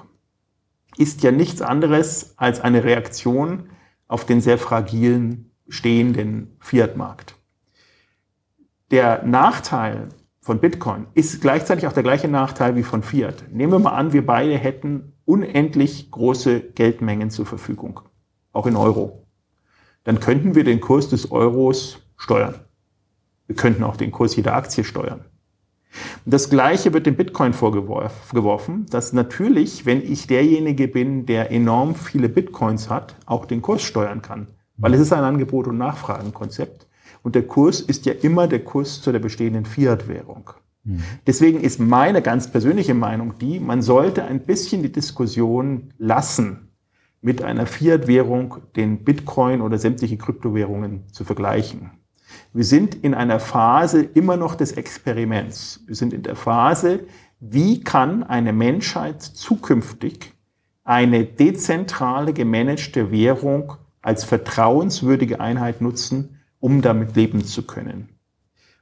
ist 0.98 1.24
ja 1.24 1.32
nichts 1.32 1.62
anderes 1.62 2.34
als 2.38 2.60
eine 2.60 2.84
Reaktion 2.84 3.70
auf 4.06 4.24
den 4.24 4.40
sehr 4.40 4.56
fragilen 4.56 5.50
stehenden 5.68 6.56
Fiat-Markt. 6.60 7.34
Der 8.92 9.24
Nachteil 9.24 10.10
von 10.46 10.60
Bitcoin 10.60 11.08
ist 11.14 11.40
gleichzeitig 11.40 11.88
auch 11.88 11.92
der 11.92 12.04
gleiche 12.04 12.28
Nachteil 12.28 12.76
wie 12.76 12.84
von 12.84 13.02
Fiat. 13.02 13.46
Nehmen 13.50 13.72
wir 13.72 13.80
mal 13.80 13.96
an, 13.96 14.12
wir 14.12 14.24
beide 14.24 14.56
hätten 14.56 15.12
unendlich 15.24 16.08
große 16.12 16.60
Geldmengen 16.60 17.30
zur 17.30 17.46
Verfügung, 17.46 17.98
auch 18.52 18.66
in 18.66 18.76
Euro. 18.76 19.26
Dann 20.04 20.20
könnten 20.20 20.54
wir 20.54 20.62
den 20.62 20.80
Kurs 20.80 21.08
des 21.08 21.32
Euros 21.32 21.98
steuern. 22.16 22.54
Wir 23.48 23.56
könnten 23.56 23.82
auch 23.82 23.96
den 23.96 24.12
Kurs 24.12 24.36
jeder 24.36 24.54
Aktie 24.54 24.84
steuern. 24.84 25.24
Das 26.24 26.48
Gleiche 26.48 26.92
wird 26.92 27.06
dem 27.06 27.16
Bitcoin 27.16 27.52
vorgeworfen, 27.52 28.86
dass 28.88 29.12
natürlich, 29.12 29.84
wenn 29.84 30.00
ich 30.00 30.28
derjenige 30.28 30.86
bin, 30.86 31.26
der 31.26 31.50
enorm 31.50 31.96
viele 31.96 32.28
Bitcoins 32.28 32.88
hat, 32.88 33.16
auch 33.26 33.46
den 33.46 33.62
Kurs 33.62 33.82
steuern 33.82 34.22
kann. 34.22 34.46
Weil 34.76 34.94
es 34.94 35.00
ist 35.00 35.12
ein 35.12 35.24
Angebot- 35.24 35.66
und 35.66 35.78
Nachfragenkonzept. 35.78 36.85
Und 37.26 37.34
der 37.34 37.42
Kurs 37.42 37.80
ist 37.80 38.06
ja 38.06 38.12
immer 38.12 38.46
der 38.46 38.62
Kurs 38.62 39.02
zu 39.02 39.10
der 39.10 39.18
bestehenden 39.18 39.64
Fiat-Währung. 39.64 40.50
Mhm. 40.84 41.02
Deswegen 41.26 41.60
ist 41.60 41.80
meine 41.80 42.22
ganz 42.22 42.46
persönliche 42.48 42.94
Meinung 42.94 43.36
die, 43.40 43.58
man 43.58 43.82
sollte 43.82 44.22
ein 44.22 44.46
bisschen 44.46 44.84
die 44.84 44.92
Diskussion 44.92 45.92
lassen, 45.98 46.68
mit 47.20 47.42
einer 47.42 47.66
Fiat-Währung 47.66 48.58
den 48.76 49.02
Bitcoin 49.02 49.60
oder 49.60 49.76
sämtliche 49.76 50.16
Kryptowährungen 50.16 51.02
zu 51.10 51.24
vergleichen. 51.24 51.90
Wir 52.52 52.62
sind 52.62 52.94
in 52.94 53.12
einer 53.12 53.40
Phase 53.40 54.04
immer 54.04 54.36
noch 54.36 54.54
des 54.54 54.70
Experiments. 54.70 55.82
Wir 55.88 55.96
sind 55.96 56.12
in 56.12 56.22
der 56.22 56.36
Phase, 56.36 57.08
wie 57.40 57.80
kann 57.80 58.22
eine 58.22 58.52
Menschheit 58.52 59.20
zukünftig 59.20 60.32
eine 60.84 61.24
dezentrale 61.24 62.32
gemanagte 62.32 63.10
Währung 63.10 63.72
als 64.00 64.22
vertrauenswürdige 64.22 65.40
Einheit 65.40 65.80
nutzen, 65.80 66.35
um 66.60 66.82
damit 66.82 67.16
leben 67.16 67.44
zu 67.44 67.66
können. 67.66 68.08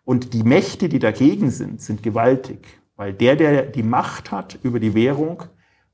Und 0.05 0.35
die 0.35 0.43
Mächte, 0.43 0.89
die 0.89 0.99
dagegen 0.99 1.51
sind, 1.51 1.81
sind 1.81 2.03
gewaltig, 2.03 2.67
weil 2.97 3.13
der, 3.13 3.37
der 3.37 3.63
die 3.63 3.83
Macht 3.83 4.31
hat 4.31 4.59
über 4.63 4.79
die 4.79 4.95
Währung 4.95 5.43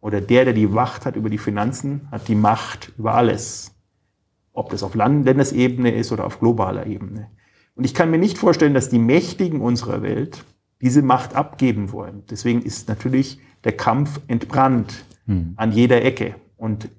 oder 0.01 0.21
der, 0.21 0.45
der 0.45 0.55
die 0.55 0.67
Macht 0.67 1.07
hat 1.07 1.17
über 1.17 1.31
die 1.31 1.39
Finanzen, 1.39 2.09
hat 2.11 2.29
die 2.29 2.35
Macht 2.35 2.93
über 2.99 3.15
alles. 3.15 3.75
Ob 4.53 4.71
das 4.71 4.83
auf 4.83 4.95
Landesebene 4.95 5.93
ist 5.95 6.11
oder 6.11 6.27
auf 6.27 6.41
globaler 6.41 6.87
Ebene. 6.87 7.31
Und 7.75 7.85
ich 7.85 7.95
kann 7.95 8.11
mir 8.11 8.19
nicht 8.19 8.37
vorstellen, 8.37 8.75
dass 8.75 8.89
die 8.89 8.99
Mächtigen 8.99 9.61
unserer 9.61 10.03
Welt 10.03 10.45
diese 10.81 11.03
Macht 11.03 11.35
abgeben 11.35 11.93
wollen. 11.93 12.25
Deswegen 12.29 12.63
ist 12.63 12.89
natürlich 12.89 13.39
der 13.65 13.73
Kampf 13.73 14.21
entbrannt 14.27 15.05
hm. 15.27 15.55
an 15.57 15.73
jeder 15.73 16.03
Ecke. 16.03 16.35
Und 16.57 16.91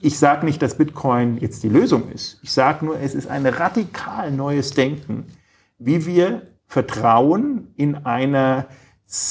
ich 0.00 0.18
sage 0.18 0.46
nicht, 0.46 0.62
dass 0.62 0.76
Bitcoin 0.76 1.38
jetzt 1.38 1.62
die 1.62 1.68
Lösung 1.68 2.10
ist. 2.10 2.38
Ich 2.42 2.52
sage 2.52 2.84
nur, 2.84 3.00
es 3.00 3.14
ist 3.14 3.28
ein 3.28 3.46
radikal 3.46 4.30
neues 4.30 4.70
Denken, 4.70 5.26
wie 5.78 6.06
wir 6.06 6.42
Vertrauen 6.66 7.72
in 7.76 7.94
einer, 7.94 8.66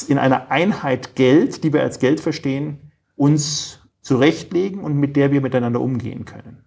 in 0.08 0.18
einer 0.18 0.52
Einheit 0.52 1.16
Geld, 1.16 1.64
die 1.64 1.72
wir 1.72 1.84
als 1.84 2.00
Geld 2.00 2.20
verstehen, 2.20 2.92
uns 3.16 3.80
zurechtlegen 4.02 4.82
und 4.82 4.98
mit 4.98 5.16
der 5.16 5.32
wir 5.32 5.42
miteinander 5.42 5.82
umgehen 5.82 6.26
können. 6.26 6.64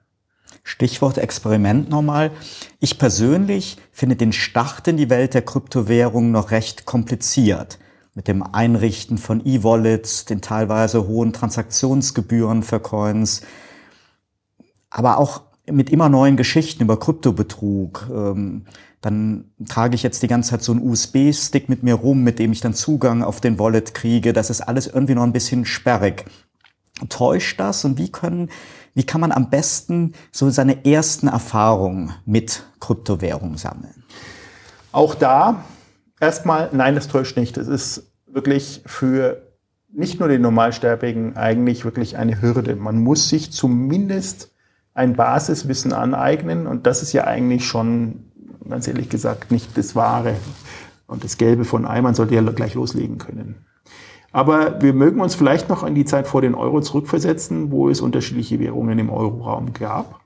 Stichwort 0.62 1.18
Experiment 1.18 1.88
nochmal. 1.88 2.30
Ich 2.78 2.98
persönlich 2.98 3.78
finde 3.92 4.16
den 4.16 4.32
Start 4.32 4.86
in 4.88 4.96
die 4.96 5.10
Welt 5.10 5.34
der 5.34 5.42
Kryptowährungen 5.42 6.30
noch 6.30 6.50
recht 6.50 6.84
kompliziert. 6.84 7.78
Mit 8.14 8.28
dem 8.28 8.42
Einrichten 8.42 9.18
von 9.18 9.44
E-Wallets, 9.44 10.26
den 10.26 10.40
teilweise 10.40 11.06
hohen 11.06 11.32
Transaktionsgebühren 11.32 12.62
für 12.62 12.80
Coins, 12.80 13.42
aber 14.90 15.18
auch 15.18 15.42
mit 15.66 15.90
immer 15.90 16.08
neuen 16.08 16.36
Geschichten 16.36 16.82
über 16.82 16.98
Kryptobetrug. 16.98 18.08
Ähm, 18.12 18.64
dann 19.00 19.46
trage 19.66 19.94
ich 19.94 20.02
jetzt 20.02 20.22
die 20.22 20.26
ganze 20.26 20.50
Zeit 20.50 20.62
so 20.62 20.72
einen 20.72 20.86
USB-Stick 20.86 21.68
mit 21.68 21.82
mir 21.82 21.94
rum, 21.94 22.22
mit 22.22 22.38
dem 22.38 22.52
ich 22.52 22.60
dann 22.60 22.74
Zugang 22.74 23.22
auf 23.22 23.40
den 23.40 23.58
Wallet 23.58 23.94
kriege. 23.94 24.32
Das 24.32 24.50
ist 24.50 24.60
alles 24.60 24.86
irgendwie 24.86 25.14
noch 25.14 25.22
ein 25.22 25.32
bisschen 25.32 25.64
sperrig. 25.64 26.24
Täuscht 27.08 27.58
das 27.58 27.84
und 27.84 27.96
wie 27.96 28.10
können, 28.10 28.50
wie 28.94 29.04
kann 29.04 29.22
man 29.22 29.32
am 29.32 29.48
besten 29.48 30.12
so 30.32 30.50
seine 30.50 30.84
ersten 30.84 31.28
Erfahrungen 31.28 32.12
mit 32.26 32.64
Kryptowährungen 32.78 33.56
sammeln? 33.56 34.04
Auch 34.92 35.14
da 35.14 35.64
erstmal, 36.20 36.68
nein, 36.72 36.94
das 36.94 37.08
täuscht 37.08 37.38
nicht. 37.38 37.56
Es 37.56 37.68
ist 37.68 38.12
wirklich 38.26 38.82
für 38.84 39.42
nicht 39.92 40.20
nur 40.20 40.28
den 40.28 40.42
Normalsterbigen 40.42 41.36
eigentlich 41.36 41.84
wirklich 41.84 42.16
eine 42.16 42.42
Hürde. 42.42 42.76
Man 42.76 42.98
muss 42.98 43.28
sich 43.28 43.50
zumindest 43.50 44.49
ein 45.00 45.14
Basiswissen 45.14 45.94
aneignen 45.94 46.66
und 46.66 46.86
das 46.86 47.02
ist 47.02 47.14
ja 47.14 47.24
eigentlich 47.24 47.66
schon, 47.66 48.26
ganz 48.68 48.86
ehrlich 48.86 49.08
gesagt, 49.08 49.50
nicht 49.50 49.78
das 49.78 49.96
Wahre. 49.96 50.34
Und 51.06 51.24
das 51.24 51.38
Gelbe 51.38 51.64
von 51.64 51.86
Ei, 51.86 52.02
man 52.02 52.14
sollte 52.14 52.34
ja 52.34 52.42
gleich 52.42 52.74
loslegen 52.74 53.16
können. 53.16 53.64
Aber 54.30 54.80
wir 54.82 54.92
mögen 54.92 55.20
uns 55.20 55.34
vielleicht 55.34 55.70
noch 55.70 55.82
an 55.82 55.94
die 55.94 56.04
Zeit 56.04 56.28
vor 56.28 56.42
den 56.42 56.54
Euro 56.54 56.82
zurückversetzen, 56.82 57.72
wo 57.72 57.88
es 57.88 58.02
unterschiedliche 58.02 58.60
Währungen 58.60 58.98
im 58.98 59.08
Euroraum 59.10 59.72
gab 59.72 60.20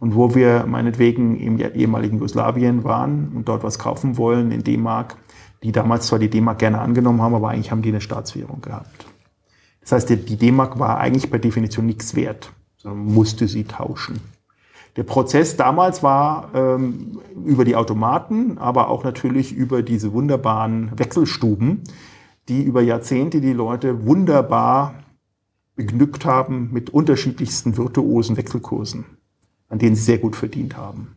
und 0.00 0.16
wo 0.16 0.34
wir 0.34 0.66
meinetwegen 0.66 1.38
im 1.38 1.58
ehemaligen 1.58 2.16
Jugoslawien 2.16 2.82
waren 2.82 3.32
und 3.36 3.48
dort 3.48 3.62
was 3.62 3.78
kaufen 3.78 4.18
wollen 4.18 4.50
in 4.50 4.64
D-Mark, 4.64 5.16
die 5.62 5.70
damals 5.70 6.08
zwar 6.08 6.18
die 6.18 6.28
D-Mark 6.28 6.58
gerne 6.58 6.80
angenommen 6.80 7.22
haben, 7.22 7.36
aber 7.36 7.50
eigentlich 7.50 7.70
haben 7.70 7.82
die 7.82 7.90
eine 7.90 8.00
Staatswährung 8.00 8.60
gehabt. 8.60 9.06
Das 9.80 9.92
heißt, 9.92 10.10
die 10.10 10.36
D-Mark 10.36 10.80
war 10.80 10.98
eigentlich 10.98 11.30
per 11.30 11.38
Definition 11.38 11.86
nichts 11.86 12.16
wert 12.16 12.52
sondern 12.82 13.04
musste 13.04 13.48
sie 13.48 13.64
tauschen. 13.64 14.20
Der 14.96 15.04
Prozess 15.04 15.56
damals 15.56 16.02
war 16.02 16.50
ähm, 16.54 17.20
über 17.46 17.64
die 17.64 17.76
Automaten, 17.76 18.58
aber 18.58 18.88
auch 18.88 19.04
natürlich 19.04 19.52
über 19.52 19.82
diese 19.82 20.12
wunderbaren 20.12 20.92
Wechselstuben, 20.98 21.82
die 22.48 22.62
über 22.62 22.82
Jahrzehnte 22.82 23.40
die 23.40 23.54
Leute 23.54 24.04
wunderbar 24.04 24.94
begnückt 25.76 26.26
haben 26.26 26.70
mit 26.72 26.90
unterschiedlichsten 26.90 27.78
virtuosen 27.78 28.36
Wechselkursen, 28.36 29.06
an 29.68 29.78
denen 29.78 29.96
sie 29.96 30.02
sehr 30.02 30.18
gut 30.18 30.36
verdient 30.36 30.76
haben. 30.76 31.16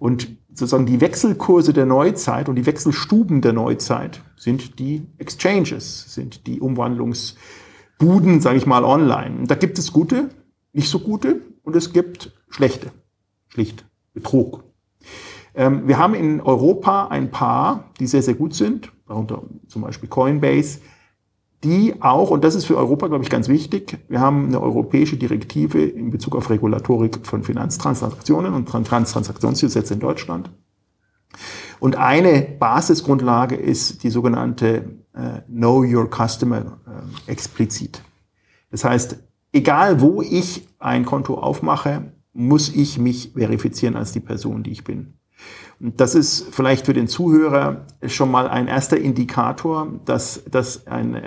Und 0.00 0.36
sozusagen 0.48 0.86
die 0.86 1.00
Wechselkurse 1.00 1.72
der 1.72 1.86
Neuzeit 1.86 2.48
und 2.48 2.56
die 2.56 2.66
Wechselstuben 2.66 3.42
der 3.42 3.52
Neuzeit 3.52 4.22
sind 4.36 4.80
die 4.80 5.06
Exchanges, 5.18 6.14
sind 6.14 6.48
die 6.48 6.60
Umwandlungsbuden, 6.60 8.40
sage 8.40 8.58
ich 8.58 8.66
mal, 8.66 8.84
online. 8.84 9.46
Da 9.46 9.54
gibt 9.54 9.78
es 9.78 9.92
gute, 9.92 10.30
nicht 10.78 10.88
so 10.88 11.00
gute 11.00 11.42
und 11.64 11.74
es 11.74 11.92
gibt 11.92 12.32
schlechte, 12.48 12.92
schlicht 13.48 13.84
Betrug. 14.14 14.62
Ähm, 15.56 15.88
wir 15.88 15.98
haben 15.98 16.14
in 16.14 16.40
Europa 16.40 17.08
ein 17.08 17.32
paar, 17.32 17.90
die 17.98 18.06
sehr, 18.06 18.22
sehr 18.22 18.34
gut 18.34 18.54
sind, 18.54 18.92
darunter 19.08 19.42
zum 19.66 19.82
Beispiel 19.82 20.08
Coinbase, 20.08 20.78
die 21.64 22.00
auch, 22.00 22.30
und 22.30 22.44
das 22.44 22.54
ist 22.54 22.66
für 22.66 22.76
Europa, 22.76 23.08
glaube 23.08 23.24
ich, 23.24 23.30
ganz 23.30 23.48
wichtig, 23.48 23.98
wir 24.08 24.20
haben 24.20 24.46
eine 24.46 24.62
europäische 24.62 25.16
Direktive 25.16 25.82
in 25.84 26.10
Bezug 26.10 26.36
auf 26.36 26.48
Regulatorik 26.48 27.26
von 27.26 27.42
Finanztransaktionen 27.42 28.54
und 28.54 28.68
Transaktionsgesetze 28.68 29.94
in 29.94 30.00
Deutschland. 30.00 30.48
Und 31.80 31.96
eine 31.96 32.42
Basisgrundlage 32.42 33.56
ist 33.56 34.04
die 34.04 34.10
sogenannte 34.10 34.84
äh, 35.12 35.40
Know 35.48 35.82
Your 35.82 36.08
Customer 36.08 36.78
äh, 36.86 37.30
explizit. 37.30 38.00
Das 38.70 38.84
heißt, 38.84 39.27
egal 39.52 40.00
wo 40.00 40.22
ich 40.22 40.68
ein 40.78 41.04
Konto 41.04 41.38
aufmache, 41.38 42.12
muss 42.32 42.68
ich 42.68 42.98
mich 42.98 43.32
verifizieren 43.34 43.96
als 43.96 44.12
die 44.12 44.20
Person, 44.20 44.62
die 44.62 44.70
ich 44.70 44.84
bin. 44.84 45.14
Und 45.80 46.00
das 46.00 46.14
ist 46.14 46.48
vielleicht 46.50 46.86
für 46.86 46.92
den 46.92 47.06
Zuhörer 47.06 47.86
schon 48.06 48.30
mal 48.30 48.48
ein 48.48 48.66
erster 48.66 48.98
Indikator, 48.98 50.00
dass 50.04 50.42
das 50.50 50.86
eine 50.88 51.22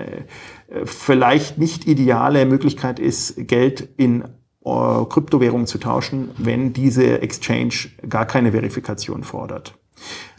äh, 0.67 0.85
vielleicht 0.85 1.57
nicht 1.57 1.87
ideale 1.87 2.45
Möglichkeit 2.45 2.99
ist, 2.99 3.47
Geld 3.47 3.87
in 3.97 4.23
äh, 4.65 5.05
Kryptowährungen 5.09 5.67
zu 5.67 5.77
tauschen, 5.77 6.31
wenn 6.37 6.73
diese 6.73 7.21
Exchange 7.21 7.73
gar 8.09 8.25
keine 8.25 8.51
Verifikation 8.51 9.23
fordert. 9.23 9.77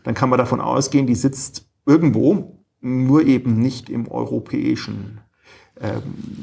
Dann 0.04 0.14
kann 0.14 0.28
man 0.28 0.38
davon 0.38 0.60
ausgehen, 0.60 1.06
die 1.06 1.14
sitzt 1.14 1.66
irgendwo, 1.86 2.58
nur 2.80 3.24
eben 3.24 3.60
nicht 3.60 3.88
im 3.88 4.08
europäischen 4.08 5.21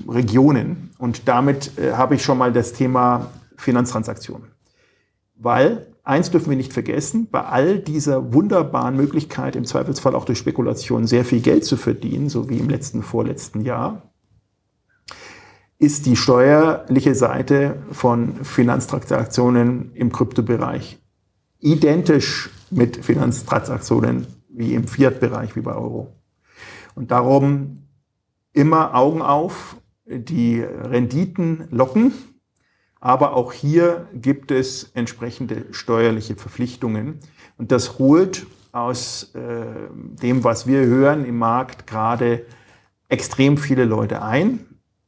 Regionen. 0.07 0.91
Und 0.97 1.27
damit 1.27 1.77
äh, 1.77 1.93
habe 1.93 2.15
ich 2.15 2.23
schon 2.23 2.37
mal 2.37 2.51
das 2.51 2.73
Thema 2.73 3.31
Finanztransaktionen. 3.57 4.47
Weil 5.35 5.87
eins 6.03 6.31
dürfen 6.31 6.49
wir 6.49 6.57
nicht 6.57 6.73
vergessen, 6.73 7.27
bei 7.31 7.41
all 7.43 7.79
dieser 7.79 8.33
wunderbaren 8.33 8.95
Möglichkeit, 8.95 9.55
im 9.55 9.65
Zweifelsfall 9.65 10.15
auch 10.15 10.25
durch 10.25 10.37
Spekulation 10.37 11.07
sehr 11.07 11.23
viel 11.23 11.39
Geld 11.39 11.65
zu 11.65 11.77
verdienen, 11.77 12.29
so 12.29 12.49
wie 12.49 12.57
im 12.57 12.69
letzten, 12.69 13.03
vorletzten 13.03 13.61
Jahr, 13.61 14.11
ist 15.77 16.05
die 16.05 16.17
steuerliche 16.17 17.15
Seite 17.15 17.77
von 17.91 18.43
Finanztransaktionen 18.43 19.93
im 19.93 20.11
Kryptobereich 20.11 20.99
identisch 21.61 22.49
mit 22.69 23.03
Finanztransaktionen 23.03 24.27
wie 24.49 24.73
im 24.73 24.87
Fiat-Bereich, 24.87 25.55
wie 25.55 25.61
bei 25.61 25.73
Euro. 25.73 26.13
Und 26.95 27.11
darum 27.11 27.83
immer 28.53 28.95
Augen 28.95 29.21
auf, 29.21 29.77
die 30.05 30.61
Renditen 30.61 31.67
locken, 31.69 32.13
aber 32.99 33.33
auch 33.35 33.53
hier 33.53 34.07
gibt 34.13 34.51
es 34.51 34.91
entsprechende 34.93 35.65
steuerliche 35.71 36.35
Verpflichtungen. 36.35 37.19
Und 37.57 37.71
das 37.71 37.99
holt 37.99 38.47
aus 38.71 39.33
äh, 39.35 39.65
dem, 40.21 40.43
was 40.43 40.67
wir 40.67 40.85
hören 40.85 41.25
im 41.25 41.37
Markt, 41.37 41.87
gerade 41.87 42.45
extrem 43.07 43.57
viele 43.57 43.85
Leute 43.85 44.21
ein, 44.21 44.59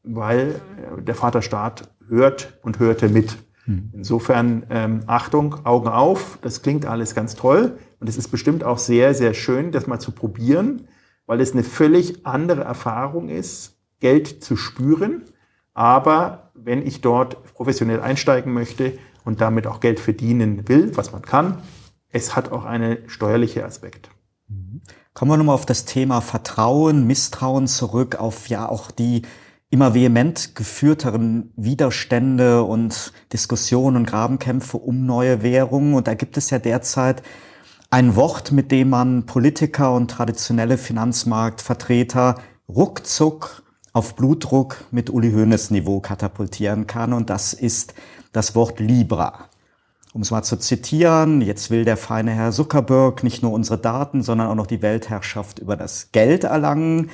weil 0.04 0.62
äh, 0.98 1.02
der 1.02 1.16
Vaterstaat 1.16 1.90
hört 2.08 2.58
und 2.64 2.80
hörte 2.80 3.10
mit. 3.10 3.38
Hm. 3.66 3.92
Insofern 3.94 4.66
ähm, 4.70 5.02
Achtung, 5.08 5.66
Augen 5.66 5.88
auf, 5.88 6.40
das 6.42 6.62
klingt 6.62 6.86
alles 6.86 7.14
ganz 7.14 7.36
toll 7.36 7.78
und 8.00 8.10
es 8.10 8.18
ist 8.18 8.30
bestimmt 8.30 8.64
auch 8.64 8.80
sehr, 8.80 9.14
sehr 9.14 9.34
schön, 9.34 9.72
das 9.72 9.86
mal 9.86 10.00
zu 10.00 10.12
probieren, 10.12 10.88
weil 11.26 11.42
es 11.42 11.54
eine 11.54 11.64
völlig 11.64 12.26
andere 12.26 12.64
Erfahrung 12.64 13.30
ist, 13.30 13.78
Geld 14.00 14.44
zu 14.44 14.56
spüren, 14.56 15.24
aber 15.74 16.52
wenn 16.54 16.86
ich 16.86 17.02
dort 17.02 17.44
professionell 17.54 18.02
einsteigen 18.02 18.54
möchte 18.54 18.98
und 19.24 19.42
damit 19.42 19.68
auch 19.68 19.80
Geld 19.80 20.00
verdienen 20.00 20.68
will, 20.68 20.96
was 20.98 21.12
man 21.12 21.22
kann, 21.22 21.58
es 22.10 22.36
hat 22.36 22.52
auch 22.52 22.66
einen 22.66 22.98
steuerlichen 23.08 23.64
Aspekt. 23.64 24.10
Kommen 25.14 25.32
wir 25.32 25.38
nochmal 25.38 25.56
auf 25.56 25.66
das 25.66 25.86
Thema 25.86 26.22
Vertrauen, 26.22 27.06
Misstrauen 27.06 27.68
zurück, 27.68 28.16
auf 28.16 28.48
ja 28.48 28.68
auch 28.68 28.92
die 28.92 29.24
immer 29.70 29.94
vehement 29.94 30.56
geführteren 30.56 31.54
Widerstände 31.56 32.64
und 32.64 33.14
Diskussionen 33.32 33.98
und 33.98 34.06
Grabenkämpfe 34.06 34.78
um 34.78 35.06
neue 35.06 35.44
Währungen. 35.44 35.94
Und 35.94 36.08
da 36.08 36.14
gibt 36.14 36.38
es 36.38 36.50
ja 36.50 36.60
derzeit 36.60 37.24
ein 37.92 38.16
Wort, 38.16 38.52
mit 38.54 38.72
dem 38.72 38.90
man 38.90 39.26
Politiker 39.26 39.94
und 39.94 40.10
traditionelle 40.10 40.78
Finanzmarktvertreter 40.78 42.36
ruckzuck 42.70 43.64
auf 43.92 44.16
Blutdruck 44.16 44.86
mit 44.92 45.10
Uli 45.10 45.34
Hoeneß 45.34 45.72
Niveau 45.72 46.00
katapultieren 46.00 46.88
kann 46.88 47.12
und 47.12 47.30
das 47.30 47.52
ist 47.54 47.94
das 48.32 48.56
Wort 48.56 48.80
Libra. 48.80 49.50
Um 50.14 50.22
es 50.22 50.32
mal 50.32 50.44
zu 50.44 50.56
zitieren, 50.56 51.42
jetzt 51.42 51.70
will 51.70 51.84
der 51.84 51.98
feine 51.98 52.32
Herr 52.32 52.54
Zuckerberg 52.54 53.24
nicht 53.24 53.44
nur 53.44 53.52
unsere 53.52 53.78
Daten, 53.78 54.24
sondern 54.24 54.48
auch 54.48 54.56
noch 54.56 54.68
die 54.68 54.82
Weltherrschaft 54.82 55.60
über 55.60 55.76
das 55.76 56.14
Geld 56.14 56.46
erlangen. 56.46 57.10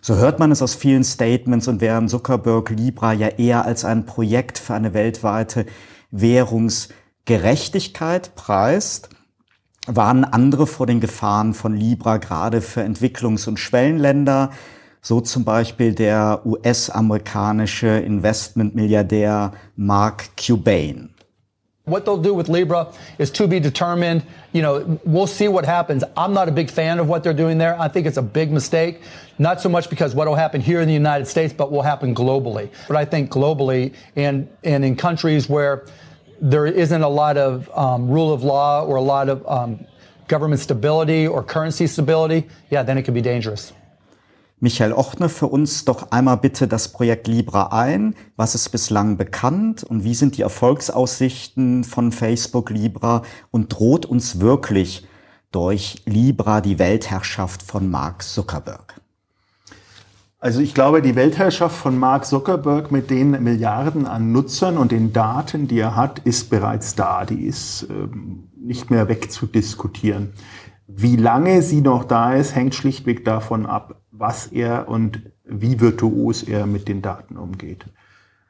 So 0.00 0.16
hört 0.16 0.38
man 0.38 0.50
es 0.50 0.62
aus 0.62 0.74
vielen 0.74 1.04
Statements 1.04 1.68
und 1.68 1.82
während 1.82 2.08
Zuckerberg 2.08 2.70
Libra 2.70 3.12
ja 3.12 3.28
eher 3.28 3.66
als 3.66 3.84
ein 3.84 4.06
Projekt 4.06 4.58
für 4.58 4.72
eine 4.72 4.94
weltweite 4.94 5.66
Währungsgerechtigkeit 6.10 8.34
preist, 8.34 9.10
warnen 9.86 10.24
andere 10.24 10.66
vor 10.66 10.86
den 10.86 11.00
Gefahren 11.00 11.54
von 11.54 11.76
Libra 11.76 12.18
gerade 12.18 12.60
für 12.60 12.82
Entwicklungs- 12.82 13.48
und 13.48 13.58
Schwellenländer, 13.58 14.50
so 15.00 15.20
zum 15.20 15.44
Beispiel 15.44 15.94
der 15.94 16.42
US-amerikanische 16.44 17.88
Investmentmilliardär 17.88 19.52
Mark 19.76 20.30
Cuban. 20.36 21.12
What 21.84 22.04
they'll 22.04 22.22
do 22.22 22.32
with 22.32 22.46
Libra 22.46 22.92
is 23.18 23.32
to 23.32 23.48
be 23.48 23.58
determined. 23.58 24.22
You 24.52 24.62
know, 24.62 25.00
we'll 25.04 25.26
see 25.26 25.48
what 25.48 25.64
happens. 25.64 26.04
I'm 26.16 26.32
not 26.32 26.48
a 26.48 26.52
big 26.52 26.70
fan 26.70 27.00
of 27.00 27.08
what 27.08 27.24
they're 27.24 27.34
doing 27.34 27.58
there. 27.58 27.76
I 27.80 27.88
think 27.88 28.06
it's 28.06 28.18
a 28.18 28.22
big 28.22 28.52
mistake. 28.52 29.00
Not 29.40 29.60
so 29.60 29.68
much 29.68 29.90
because 29.90 30.14
what 30.14 30.28
will 30.28 30.36
happen 30.36 30.60
here 30.60 30.80
in 30.80 30.86
the 30.86 30.94
United 30.94 31.26
States, 31.26 31.52
but 31.52 31.72
will 31.72 31.82
happen 31.82 32.14
globally. 32.14 32.70
But 32.86 32.96
I 32.96 33.04
think 33.04 33.32
globally 33.32 33.94
and, 34.14 34.48
and 34.62 34.84
in 34.84 34.94
countries 34.94 35.48
where 35.48 35.84
there 36.42 36.66
isn't 36.66 37.02
a 37.02 37.08
lot 37.08 37.36
of 37.36 37.70
um, 37.74 38.10
rule 38.10 38.32
of 38.32 38.42
law 38.42 38.84
or 38.84 38.96
a 38.96 39.02
lot 39.02 39.28
of 39.28 39.46
um, 39.46 39.86
government 40.26 40.60
stability 40.60 41.26
or 41.26 41.42
currency 41.42 41.86
stability, 41.86 42.48
yeah, 42.70 42.82
then 42.82 42.98
it 42.98 43.04
could 43.04 43.14
be 43.14 43.22
dangerous. 43.22 43.72
Michael, 44.58 44.92
ordne 44.92 45.28
für 45.28 45.48
uns 45.48 45.84
doch 45.84 46.12
einmal 46.12 46.36
bitte 46.36 46.68
das 46.68 46.88
Projekt 46.88 47.26
Libra 47.26 47.72
ein. 47.72 48.14
Was 48.36 48.54
ist 48.54 48.68
bislang 48.68 49.16
bekannt 49.16 49.82
und 49.82 50.04
wie 50.04 50.14
sind 50.14 50.36
die 50.36 50.42
Erfolgsaussichten 50.42 51.82
von 51.82 52.12
Facebook 52.12 52.70
Libra 52.70 53.22
und 53.50 53.72
droht 53.72 54.06
uns 54.06 54.38
wirklich 54.38 55.04
durch 55.50 56.02
Libra 56.06 56.60
die 56.60 56.78
Weltherrschaft 56.78 57.62
von 57.62 57.90
Mark 57.90 58.22
Zuckerberg? 58.22 59.01
Also 60.42 60.60
ich 60.60 60.74
glaube, 60.74 61.02
die 61.02 61.14
Weltherrschaft 61.14 61.76
von 61.76 61.96
Mark 61.96 62.26
Zuckerberg 62.26 62.90
mit 62.90 63.10
den 63.10 63.30
Milliarden 63.44 64.08
an 64.08 64.32
Nutzern 64.32 64.76
und 64.76 64.90
den 64.90 65.12
Daten, 65.12 65.68
die 65.68 65.78
er 65.78 65.94
hat, 65.94 66.18
ist 66.18 66.50
bereits 66.50 66.96
da. 66.96 67.24
Die 67.24 67.46
ist 67.46 67.86
ähm, 67.88 68.48
nicht 68.56 68.90
mehr 68.90 69.08
wegzudiskutieren. 69.08 70.32
Wie 70.88 71.14
lange 71.14 71.62
sie 71.62 71.80
noch 71.80 72.02
da 72.02 72.34
ist, 72.34 72.56
hängt 72.56 72.74
schlichtweg 72.74 73.24
davon 73.24 73.66
ab, 73.66 74.02
was 74.10 74.48
er 74.48 74.88
und 74.88 75.22
wie 75.44 75.78
virtuos 75.78 76.42
er 76.42 76.66
mit 76.66 76.88
den 76.88 77.02
Daten 77.02 77.36
umgeht. 77.36 77.86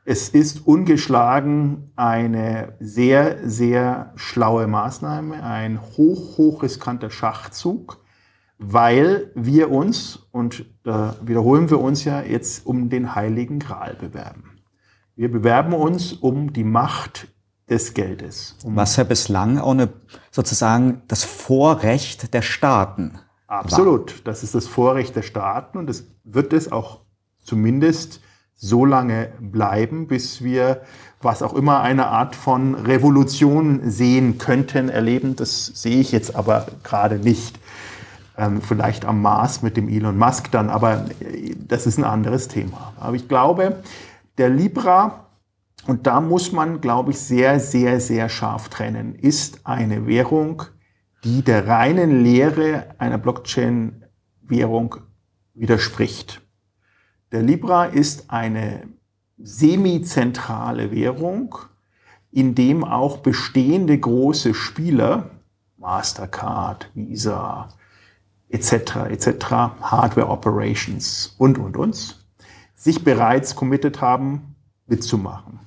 Es 0.06 0.30
ist 0.30 0.66
ungeschlagen 0.66 1.92
eine 1.94 2.72
sehr, 2.80 3.46
sehr 3.46 4.14
schlaue 4.16 4.66
Maßnahme, 4.66 5.42
ein 5.42 5.78
hoch, 5.98 6.38
hoch 6.38 6.62
riskanter 6.62 7.10
Schachzug, 7.10 8.01
weil 8.62 9.30
wir 9.34 9.70
uns, 9.70 10.20
und 10.30 10.64
da 10.84 11.16
wiederholen 11.22 11.70
wir 11.70 11.80
uns 11.80 12.04
ja 12.04 12.22
jetzt, 12.22 12.64
um 12.66 12.88
den 12.88 13.14
heiligen 13.14 13.58
Gral 13.58 13.94
bewerben. 13.94 14.58
Wir 15.16 15.30
bewerben 15.30 15.72
uns 15.72 16.12
um 16.12 16.52
die 16.52 16.64
Macht 16.64 17.28
des 17.68 17.94
Geldes. 17.94 18.56
Um 18.64 18.76
Was 18.76 18.96
ja 18.96 19.04
bislang 19.04 19.58
auch 19.58 19.72
eine, 19.72 19.88
sozusagen 20.30 21.02
das 21.08 21.24
Vorrecht 21.24 22.32
der 22.34 22.42
Staaten 22.42 23.18
Absolut. 23.52 24.14
War. 24.14 24.24
Das 24.24 24.42
ist 24.42 24.54
das 24.54 24.66
Vorrecht 24.66 25.14
der 25.14 25.22
Staaten 25.22 25.76
und 25.76 25.90
es 25.90 26.06
wird 26.24 26.52
es 26.52 26.72
auch 26.72 27.00
zumindest 27.38 28.20
so 28.54 28.84
lange 28.86 29.32
bleiben, 29.40 30.06
bis 30.06 30.42
wir 30.42 30.82
was 31.20 31.42
auch 31.42 31.52
immer 31.52 31.80
eine 31.80 32.06
Art 32.06 32.34
von 32.34 32.74
Revolution 32.74 33.90
sehen 33.90 34.38
könnten, 34.38 34.88
erleben. 34.88 35.36
Das 35.36 35.66
sehe 35.66 36.00
ich 36.00 36.12
jetzt 36.12 36.34
aber 36.34 36.66
gerade 36.82 37.18
nicht. 37.18 37.58
Ähm, 38.36 38.62
vielleicht 38.62 39.04
am 39.04 39.20
Mars 39.20 39.62
mit 39.62 39.76
dem 39.76 39.88
Elon 39.88 40.16
Musk 40.16 40.50
dann, 40.50 40.70
aber 40.70 41.06
äh, 41.20 41.54
das 41.56 41.86
ist 41.86 41.98
ein 41.98 42.04
anderes 42.04 42.48
Thema. 42.48 42.94
Aber 42.98 43.14
ich 43.14 43.28
glaube, 43.28 43.82
der 44.38 44.48
Libra, 44.48 45.26
und 45.86 46.06
da 46.06 46.20
muss 46.20 46.52
man, 46.52 46.80
glaube 46.80 47.10
ich, 47.10 47.18
sehr, 47.18 47.60
sehr, 47.60 48.00
sehr 48.00 48.28
scharf 48.28 48.68
trennen, 48.70 49.14
ist 49.14 49.60
eine 49.64 50.06
Währung, 50.06 50.62
die 51.24 51.42
der 51.42 51.68
reinen 51.68 52.22
Lehre 52.22 52.86
einer 52.98 53.18
Blockchain-Währung 53.18 54.96
widerspricht. 55.54 56.40
Der 57.32 57.42
Libra 57.42 57.84
ist 57.84 58.30
eine 58.30 58.88
semizentrale 59.38 60.90
Währung, 60.90 61.56
in 62.30 62.54
dem 62.54 62.82
auch 62.84 63.18
bestehende 63.18 63.98
große 63.98 64.54
Spieler, 64.54 65.30
Mastercard, 65.76 66.90
Visa, 66.94 67.68
etc., 68.52 69.10
etc., 69.10 69.46
Hardware 69.80 70.28
Operations 70.28 71.34
und, 71.38 71.58
und, 71.58 71.76
uns, 71.76 72.24
sich 72.74 73.02
bereits 73.02 73.56
committed 73.56 74.00
haben, 74.00 74.56
mitzumachen. 74.86 75.60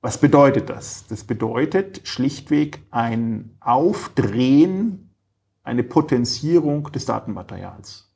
Was 0.00 0.18
bedeutet 0.18 0.68
das? 0.68 1.06
Das 1.08 1.24
bedeutet 1.24 2.02
schlichtweg 2.04 2.82
ein 2.90 3.56
Aufdrehen, 3.60 5.14
eine 5.62 5.82
Potenzierung 5.82 6.92
des 6.92 7.06
Datenmaterials. 7.06 8.10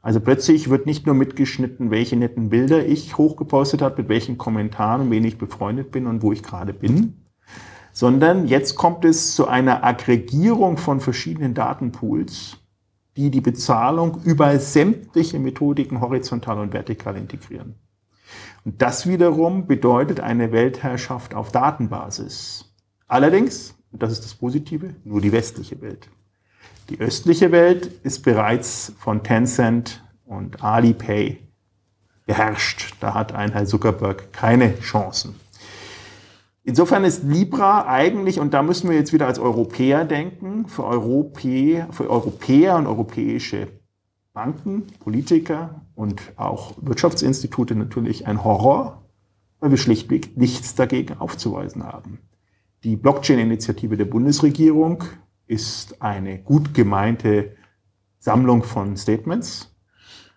Also 0.00 0.20
plötzlich 0.20 0.70
wird 0.70 0.86
nicht 0.86 1.06
nur 1.06 1.14
mitgeschnitten, 1.14 1.90
welche 1.90 2.16
netten 2.16 2.48
Bilder 2.48 2.86
ich 2.86 3.18
hochgepostet 3.18 3.82
habe, 3.82 4.02
mit 4.02 4.08
welchen 4.08 4.38
Kommentaren, 4.38 5.10
wen 5.10 5.24
ich 5.24 5.38
befreundet 5.38 5.90
bin 5.90 6.06
und 6.06 6.22
wo 6.22 6.32
ich 6.32 6.42
gerade 6.42 6.72
bin, 6.72 7.24
sondern 7.92 8.46
jetzt 8.46 8.76
kommt 8.76 9.04
es 9.04 9.34
zu 9.34 9.48
einer 9.48 9.84
Aggregierung 9.84 10.76
von 10.78 11.00
verschiedenen 11.00 11.52
Datenpools, 11.52 12.56
die 13.18 13.30
die 13.32 13.40
Bezahlung 13.40 14.22
über 14.22 14.60
sämtliche 14.60 15.40
Methodiken 15.40 16.00
horizontal 16.00 16.60
und 16.60 16.72
vertikal 16.72 17.16
integrieren. 17.16 17.74
Und 18.64 18.80
das 18.80 19.08
wiederum 19.08 19.66
bedeutet 19.66 20.20
eine 20.20 20.52
Weltherrschaft 20.52 21.34
auf 21.34 21.50
Datenbasis. 21.50 22.72
Allerdings, 23.08 23.74
und 23.90 24.04
das 24.04 24.12
ist 24.12 24.22
das 24.22 24.34
Positive, 24.36 24.94
nur 25.02 25.20
die 25.20 25.32
westliche 25.32 25.80
Welt. 25.80 26.08
Die 26.90 27.00
östliche 27.00 27.50
Welt 27.50 27.86
ist 28.04 28.22
bereits 28.22 28.92
von 28.98 29.24
Tencent 29.24 30.04
und 30.24 30.62
Alipay 30.62 31.38
beherrscht. 32.24 32.94
Da 33.00 33.14
hat 33.14 33.32
ein 33.32 33.50
Herr 33.50 33.66
Zuckerberg 33.66 34.32
keine 34.32 34.78
Chancen. 34.78 35.34
Insofern 36.68 37.04
ist 37.04 37.24
Libra 37.24 37.86
eigentlich, 37.86 38.38
und 38.38 38.52
da 38.52 38.62
müssen 38.62 38.90
wir 38.90 38.96
jetzt 38.98 39.14
wieder 39.14 39.26
als 39.26 39.38
Europäer 39.38 40.04
denken, 40.04 40.68
für, 40.68 40.84
Europä 40.84 41.86
für 41.92 42.10
Europäer 42.10 42.76
und 42.76 42.86
europäische 42.86 43.68
Banken, 44.34 44.86
Politiker 45.00 45.86
und 45.94 46.20
auch 46.36 46.74
Wirtschaftsinstitute 46.82 47.74
natürlich 47.74 48.26
ein 48.26 48.44
Horror, 48.44 49.02
weil 49.60 49.70
wir 49.70 49.78
schlichtweg 49.78 50.36
nichts 50.36 50.74
dagegen 50.74 51.16
aufzuweisen 51.16 51.84
haben. 51.84 52.18
Die 52.84 52.96
Blockchain-Initiative 52.96 53.96
der 53.96 54.04
Bundesregierung 54.04 55.04
ist 55.46 56.02
eine 56.02 56.38
gut 56.38 56.74
gemeinte 56.74 57.56
Sammlung 58.18 58.62
von 58.62 58.94
Statements, 58.98 59.74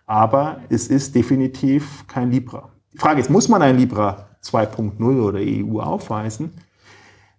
aber 0.06 0.62
es 0.70 0.88
ist 0.88 1.14
definitiv 1.14 2.06
kein 2.06 2.30
Libra. 2.30 2.72
Die 2.94 2.98
Frage 2.98 3.20
ist, 3.20 3.28
muss 3.28 3.50
man 3.50 3.60
ein 3.60 3.76
Libra 3.76 4.31
2.0 4.44 5.20
oder 5.20 5.38
EU 5.40 5.80
aufweisen? 5.80 6.52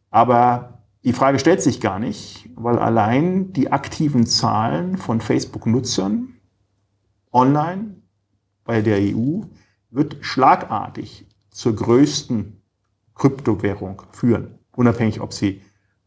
Aber 0.10 0.84
die 1.04 1.14
Frage 1.14 1.40
stellt 1.40 1.62
sich 1.62 1.82
gar 1.82 2.00
nicht, 2.00 2.50
weil 2.56 2.80
allein 2.80 3.52
die 3.52 3.72
aktiven 3.72 4.26
Zahlen 4.26 4.98
von 4.98 5.20
Facebook-Nutzern 5.20 6.36
online 7.32 7.96
bei 8.64 8.82
der 8.82 9.00
EU 9.00 9.42
wird 9.90 10.18
schlagartig 10.22 11.28
zur 11.50 11.76
größten 11.76 12.62
Kryptowährung 13.16 14.04
führen, 14.12 14.60
unabhängig 14.76 15.20
ob 15.20 15.34
sie 15.34 15.62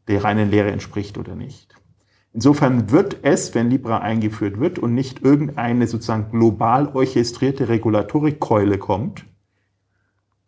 der 0.09 0.25
reinen 0.25 0.51
Lehre 0.51 0.71
entspricht 0.71 1.19
oder 1.19 1.35
nicht. 1.35 1.75
Insofern 2.33 2.91
wird 2.91 3.19
es, 3.23 3.55
wenn 3.55 3.71
Libra 3.71 3.99
eingeführt 3.99 4.61
wird 4.61 4.79
und 4.79 4.95
nicht 4.95 5.23
irgendeine 5.23 5.87
sozusagen 5.87 6.31
global 6.31 6.89
orchestrierte 6.89 7.69
Regulatorikkeule 7.69 8.79
kommt, 8.79 9.25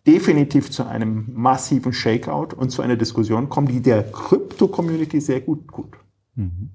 definitiv 0.09 0.71
zu 0.71 0.87
einem 0.87 1.27
massiven 1.35 1.92
Shakeout 1.92 2.57
und 2.57 2.71
zu 2.71 2.81
einer 2.81 2.97
Diskussion 2.97 3.51
kommen, 3.51 3.68
die 3.68 3.83
der 3.83 4.03
Krypto-Community 4.11 5.21
sehr 5.21 5.42
gut 5.42 5.68
tut. 5.68 5.99
Mhm. 6.35 6.71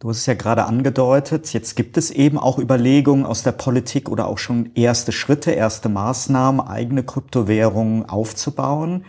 Du 0.00 0.08
hast 0.08 0.18
es 0.18 0.26
ja 0.26 0.34
gerade 0.34 0.64
angedeutet, 0.64 1.52
jetzt 1.52 1.76
gibt 1.76 1.96
es 1.96 2.10
eben 2.10 2.38
auch 2.38 2.58
Überlegungen 2.58 3.24
aus 3.24 3.42
der 3.44 3.52
Politik 3.52 4.08
oder 4.08 4.26
auch 4.28 4.38
schon 4.38 4.70
erste 4.74 5.12
Schritte, 5.12 5.52
erste 5.52 5.88
Maßnahmen, 5.88 6.60
eigene 6.60 7.04
Kryptowährungen 7.04 8.08
aufzubauen 8.08 9.04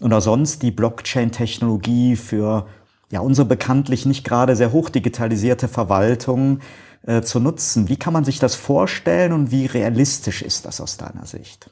und 0.00 0.12
auch 0.12 0.20
sonst 0.20 0.62
die 0.62 0.70
Blockchain-Technologie 0.70 2.16
für 2.16 2.66
ja, 3.10 3.20
unsere 3.20 3.46
bekanntlich 3.46 4.04
nicht 4.04 4.24
gerade 4.24 4.56
sehr 4.56 4.72
hoch 4.72 4.90
digitalisierte 4.90 5.68
Verwaltung 5.68 6.60
äh, 7.06 7.22
zu 7.22 7.40
nutzen. 7.40 7.88
Wie 7.88 7.96
kann 7.96 8.12
man 8.12 8.24
sich 8.24 8.38
das 8.38 8.54
vorstellen 8.54 9.32
und 9.32 9.50
wie 9.50 9.66
realistisch 9.66 10.42
ist 10.42 10.64
das 10.64 10.80
aus 10.80 10.96
deiner 10.96 11.24
Sicht? 11.24 11.70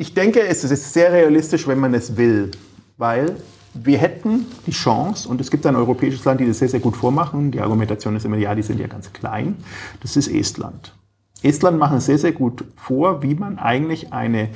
Ich 0.00 0.14
denke, 0.14 0.46
es 0.46 0.62
ist 0.62 0.92
sehr 0.92 1.12
realistisch, 1.12 1.66
wenn 1.66 1.80
man 1.80 1.92
es 1.92 2.16
will, 2.16 2.52
weil 2.98 3.34
wir 3.74 3.98
hätten 3.98 4.46
die 4.64 4.70
Chance, 4.70 5.28
und 5.28 5.40
es 5.40 5.50
gibt 5.50 5.66
ein 5.66 5.74
europäisches 5.74 6.24
Land, 6.24 6.40
die 6.40 6.46
das 6.46 6.60
sehr, 6.60 6.68
sehr 6.68 6.78
gut 6.78 6.96
vormachen, 6.96 7.50
die 7.50 7.60
Argumentation 7.60 8.14
ist 8.14 8.24
immer, 8.24 8.36
ja, 8.36 8.54
die 8.54 8.62
sind 8.62 8.78
ja 8.78 8.86
ganz 8.86 9.12
klein, 9.12 9.56
das 10.00 10.16
ist 10.16 10.28
Estland. 10.28 10.94
Estland 11.42 11.80
macht 11.80 11.96
es 11.96 12.06
sehr, 12.06 12.18
sehr 12.18 12.30
gut 12.30 12.64
vor, 12.76 13.24
wie 13.24 13.34
man 13.34 13.58
eigentlich 13.58 14.12
eine 14.12 14.50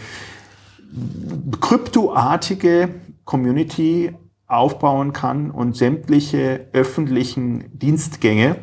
kryptoartige 1.61 2.91
Community 3.25 4.13
aufbauen 4.47 5.13
kann 5.13 5.51
und 5.51 5.77
sämtliche 5.77 6.69
öffentlichen 6.73 7.65
Dienstgänge, 7.77 8.59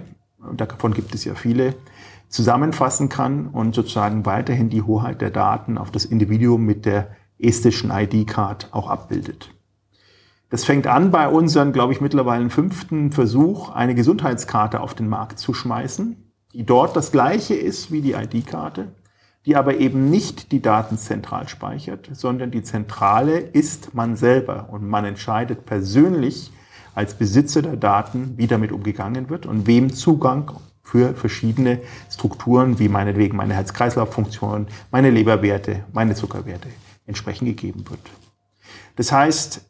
und 0.50 0.62
davon 0.62 0.94
gibt 0.94 1.14
es 1.14 1.26
ja 1.26 1.36
viele, 1.36 1.76
zusammenfassen 2.30 3.10
kann 3.10 3.48
und 3.48 3.76
sozusagen 3.76 4.26
weiterhin 4.26 4.70
die 4.70 4.84
Hoheit 4.84 5.22
der 5.22 5.32
Daten 5.32 5.78
auf 5.78 5.92
das 5.92 6.06
Individuum 6.06 6.66
mit 6.66 6.86
der 6.86 7.10
estischen 7.40 7.92
ID-Card 7.92 8.70
auch 8.72 8.90
abbildet. 8.90 9.50
Das 10.50 10.66
fängt 10.66 10.88
an 10.88 11.12
bei 11.12 11.28
unseren, 11.28 11.74
glaube 11.74 11.94
ich, 11.94 12.02
mittlerweile 12.02 12.50
fünften 12.50 13.12
Versuch, 13.12 13.70
eine 13.70 13.94
Gesundheitskarte 13.94 14.82
auf 14.82 14.96
den 14.96 15.08
Markt 15.08 15.40
zu 15.40 15.54
schmeißen, 15.54 16.32
die 16.54 16.66
dort 16.66 16.96
das 16.96 17.12
gleiche 17.12 17.54
ist 17.54 17.92
wie 17.92 18.02
die 18.02 18.14
ID-Karte, 18.14 18.96
die 19.46 19.56
aber 19.56 19.78
eben 19.78 20.10
nicht 20.10 20.52
die 20.52 20.62
Daten 20.62 20.98
zentral 20.98 21.48
speichert, 21.48 22.10
sondern 22.14 22.52
die 22.52 22.64
Zentrale 22.64 23.40
ist 23.40 23.94
man 23.94 24.16
selber 24.16 24.70
und 24.72 24.88
man 24.88 25.06
entscheidet 25.06 25.66
persönlich 25.66 26.52
als 26.96 27.14
Besitzer 27.14 27.62
der 27.62 27.78
Daten, 27.78 28.34
wie 28.38 28.48
damit 28.48 28.72
umgegangen 28.72 29.30
wird 29.30 29.46
und 29.46 29.68
wem 29.68 29.94
Zugang 29.94 30.52
für 30.90 31.14
verschiedene 31.14 31.82
Strukturen, 32.10 32.80
wie 32.80 32.90
meinetwegen 32.90 33.38
meine 33.38 33.54
Herz-Kreislauf-Funktion, 33.54 34.68
meine 34.90 35.12
Leberwerte, 35.12 35.84
meine 35.94 36.16
Zuckerwerte 36.16 36.70
entsprechend 37.06 37.48
gegeben 37.48 37.86
wird. 37.88 38.00
Das 38.96 39.12
heißt, 39.12 39.62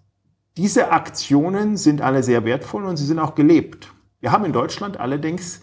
diese 0.55 0.91
Aktionen 0.91 1.75
sind 1.75 2.01
alle 2.01 2.23
sehr 2.23 2.45
wertvoll 2.45 2.85
und 2.85 2.95
sie 2.95 3.05
sind 3.05 3.19
auch 3.19 3.35
gelebt. 3.35 3.91
Wir 4.21 4.31
haben 4.31 4.45
in 4.45 4.53
Deutschland 4.53 4.97
allerdings 4.97 5.61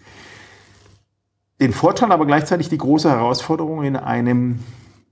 den 1.59 1.73
Vorteil, 1.73 2.13
aber 2.13 2.27
gleichzeitig 2.27 2.69
die 2.69 2.79
große 2.79 3.09
Herausforderung 3.09 3.83
in 3.83 3.97
einem 3.97 4.59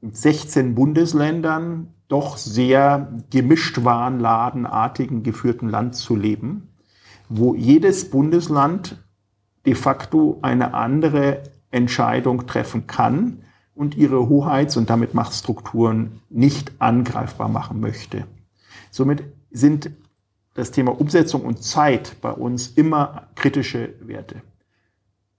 16 0.02 0.74
Bundesländern 0.74 1.94
doch 2.08 2.36
sehr 2.36 3.14
gemischt 3.30 3.82
warenladenartigen 3.82 5.22
geführten 5.22 5.70
Land 5.70 5.94
zu 5.94 6.16
leben, 6.16 6.68
wo 7.30 7.54
jedes 7.54 8.10
Bundesland 8.10 9.03
de 9.66 9.74
facto 9.74 10.38
eine 10.42 10.74
andere 10.74 11.42
Entscheidung 11.70 12.46
treffen 12.46 12.86
kann 12.86 13.38
und 13.74 13.96
ihre 13.96 14.28
Hoheits- 14.28 14.76
und 14.76 14.90
damit 14.90 15.14
Machtstrukturen 15.14 16.20
nicht 16.30 16.72
angreifbar 16.78 17.48
machen 17.48 17.80
möchte. 17.80 18.26
Somit 18.90 19.24
sind 19.50 19.90
das 20.54 20.70
Thema 20.70 20.98
Umsetzung 21.00 21.42
und 21.42 21.62
Zeit 21.62 22.16
bei 22.20 22.30
uns 22.30 22.68
immer 22.68 23.28
kritische 23.34 23.94
Werte. 24.00 24.42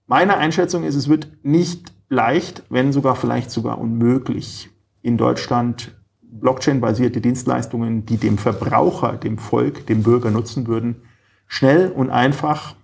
Meine 0.06 0.36
Einschätzung 0.36 0.84
ist, 0.84 0.94
es 0.94 1.08
wird 1.08 1.28
nicht 1.42 1.92
leicht, 2.08 2.62
wenn 2.68 2.92
sogar 2.92 3.16
vielleicht 3.16 3.50
sogar 3.50 3.78
unmöglich, 3.78 4.70
in 5.02 5.16
Deutschland 5.16 5.92
Blockchain-basierte 6.20 7.20
Dienstleistungen, 7.20 8.04
die 8.06 8.18
dem 8.18 8.38
Verbraucher, 8.38 9.12
dem 9.12 9.38
Volk, 9.38 9.86
dem 9.86 10.02
Bürger 10.02 10.30
nutzen 10.30 10.66
würden, 10.66 11.02
schnell 11.46 11.90
und 11.90 12.10
einfach 12.10 12.74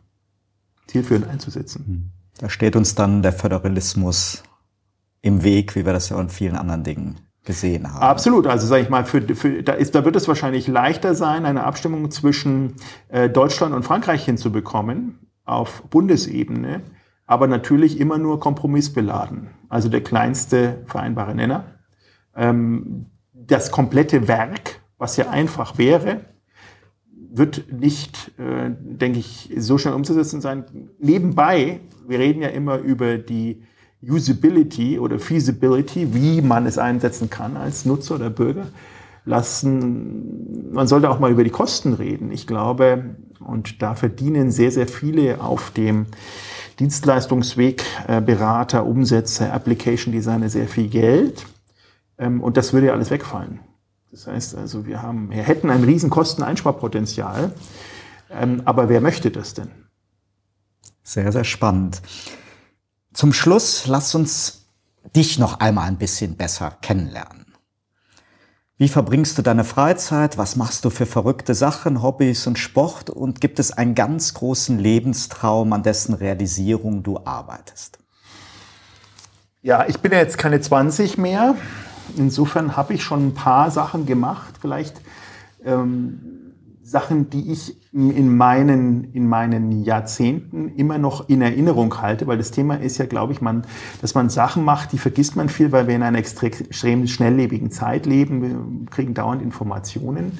zielführend 0.86 1.28
einzusetzen. 1.28 1.84
Hm. 1.86 2.10
Da 2.38 2.48
steht 2.48 2.76
uns 2.76 2.94
dann 2.94 3.22
der 3.22 3.32
Föderalismus 3.32 4.42
im 5.20 5.44
Weg, 5.44 5.76
wie 5.76 5.86
wir 5.86 5.92
das 5.92 6.08
ja 6.08 6.20
in 6.20 6.28
vielen 6.28 6.56
anderen 6.56 6.82
Dingen 6.82 7.20
gesehen 7.44 7.92
haben. 7.92 8.02
Absolut. 8.02 8.46
Also 8.46 8.66
sage 8.66 8.82
ich 8.82 8.88
mal, 8.88 9.04
für, 9.04 9.22
für, 9.34 9.62
da, 9.62 9.72
ist, 9.72 9.94
da 9.94 10.04
wird 10.04 10.16
es 10.16 10.28
wahrscheinlich 10.28 10.68
leichter 10.68 11.14
sein, 11.14 11.44
eine 11.44 11.64
Abstimmung 11.64 12.10
zwischen 12.10 12.74
äh, 13.08 13.28
Deutschland 13.28 13.74
und 13.74 13.84
Frankreich 13.84 14.24
hinzubekommen 14.24 15.18
auf 15.44 15.82
Bundesebene, 15.90 16.82
aber 17.26 17.46
natürlich 17.46 17.98
immer 17.98 18.18
nur 18.18 18.38
kompromissbeladen. 18.38 19.50
Also 19.68 19.88
der 19.88 20.02
kleinste 20.02 20.82
vereinbare 20.86 21.34
Nenner. 21.34 21.64
Ähm, 22.36 23.06
das 23.32 23.70
komplette 23.70 24.28
Werk, 24.28 24.80
was 24.98 25.16
ja 25.16 25.30
einfach 25.30 25.78
wäre, 25.78 26.20
wird 27.34 27.72
nicht, 27.72 28.32
äh, 28.38 28.70
denke 28.78 29.18
ich, 29.18 29.50
so 29.56 29.78
schnell 29.78 29.94
umzusetzen 29.94 30.40
sein. 30.40 30.64
Nebenbei, 30.98 31.80
wir 32.06 32.18
reden 32.18 32.42
ja 32.42 32.48
immer 32.48 32.78
über 32.78 33.18
die 33.18 33.62
Usability 34.06 34.98
oder 34.98 35.18
Feasibility, 35.18 36.14
wie 36.14 36.42
man 36.42 36.66
es 36.66 36.78
einsetzen 36.78 37.30
kann 37.30 37.56
als 37.56 37.84
Nutzer 37.84 38.16
oder 38.16 38.30
Bürger. 38.30 38.66
Lassen, 39.24 40.72
man 40.72 40.88
sollte 40.88 41.08
auch 41.08 41.20
mal 41.20 41.30
über 41.30 41.44
die 41.44 41.50
Kosten 41.50 41.92
reden. 41.92 42.32
Ich 42.32 42.48
glaube, 42.48 43.14
und 43.38 43.80
da 43.80 43.94
verdienen 43.94 44.50
sehr, 44.50 44.72
sehr 44.72 44.88
viele 44.88 45.40
auf 45.40 45.70
dem 45.70 46.06
Dienstleistungsweg, 46.80 47.84
äh, 48.08 48.20
Berater, 48.20 48.84
Umsetzer, 48.84 49.52
Application 49.52 50.12
Designer 50.12 50.48
sehr 50.48 50.66
viel 50.66 50.88
Geld. 50.88 51.46
Ähm, 52.18 52.40
und 52.42 52.56
das 52.56 52.72
würde 52.72 52.88
ja 52.88 52.92
alles 52.92 53.10
wegfallen. 53.10 53.60
Das 54.12 54.26
heißt 54.26 54.56
also, 54.56 54.84
wir, 54.84 55.00
haben, 55.00 55.30
wir 55.30 55.42
hätten 55.42 55.70
ein 55.70 55.84
riesen 55.84 56.10
Kosteneinsparpotenzial. 56.10 57.52
Ähm, 58.30 58.60
aber 58.66 58.90
wer 58.90 59.00
möchte 59.00 59.30
das 59.30 59.54
denn? 59.54 59.70
Sehr, 61.02 61.32
sehr 61.32 61.44
spannend. 61.44 62.02
Zum 63.14 63.32
Schluss 63.32 63.86
lass 63.86 64.14
uns 64.14 64.66
dich 65.16 65.38
noch 65.38 65.60
einmal 65.60 65.88
ein 65.88 65.96
bisschen 65.96 66.36
besser 66.36 66.76
kennenlernen. 66.82 67.46
Wie 68.76 68.88
verbringst 68.88 69.38
du 69.38 69.42
deine 69.42 69.64
Freizeit? 69.64 70.36
Was 70.36 70.56
machst 70.56 70.84
du 70.84 70.90
für 70.90 71.06
verrückte 71.06 71.54
Sachen, 71.54 72.02
Hobbys 72.02 72.46
und 72.46 72.58
Sport? 72.58 73.08
Und 73.08 73.40
gibt 73.40 73.58
es 73.58 73.72
einen 73.72 73.94
ganz 73.94 74.34
großen 74.34 74.78
Lebenstraum, 74.78 75.72
an 75.72 75.82
dessen 75.82 76.14
Realisierung 76.14 77.02
du 77.02 77.18
arbeitest? 77.24 77.98
Ja, 79.62 79.86
ich 79.88 80.00
bin 80.00 80.12
ja 80.12 80.18
jetzt 80.18 80.36
keine 80.36 80.60
20 80.60 81.16
mehr. 81.16 81.54
Insofern 82.16 82.76
habe 82.76 82.94
ich 82.94 83.02
schon 83.02 83.28
ein 83.28 83.34
paar 83.34 83.70
Sachen 83.70 84.06
gemacht. 84.06 84.54
Vielleicht 84.60 85.00
ähm, 85.64 86.20
Sachen, 86.82 87.30
die 87.30 87.50
ich 87.52 87.76
in 87.92 88.36
meinen, 88.36 89.12
in 89.12 89.28
meinen 89.28 89.84
Jahrzehnten 89.84 90.68
immer 90.76 90.98
noch 90.98 91.28
in 91.28 91.42
Erinnerung 91.42 92.00
halte, 92.00 92.26
weil 92.26 92.38
das 92.38 92.50
Thema 92.50 92.76
ist 92.76 92.98
ja, 92.98 93.06
glaube 93.06 93.32
ich, 93.32 93.40
man, 93.40 93.64
dass 94.00 94.14
man 94.14 94.30
Sachen 94.30 94.64
macht, 94.64 94.92
die 94.92 94.98
vergisst 94.98 95.36
man 95.36 95.48
viel, 95.48 95.72
weil 95.72 95.88
wir 95.88 95.94
in 95.94 96.02
einer 96.02 96.18
extrem 96.18 97.06
schnelllebigen 97.06 97.70
Zeit 97.70 98.06
leben. 98.06 98.42
Wir 98.42 98.86
kriegen 98.90 99.14
dauernd 99.14 99.42
Informationen. 99.42 100.38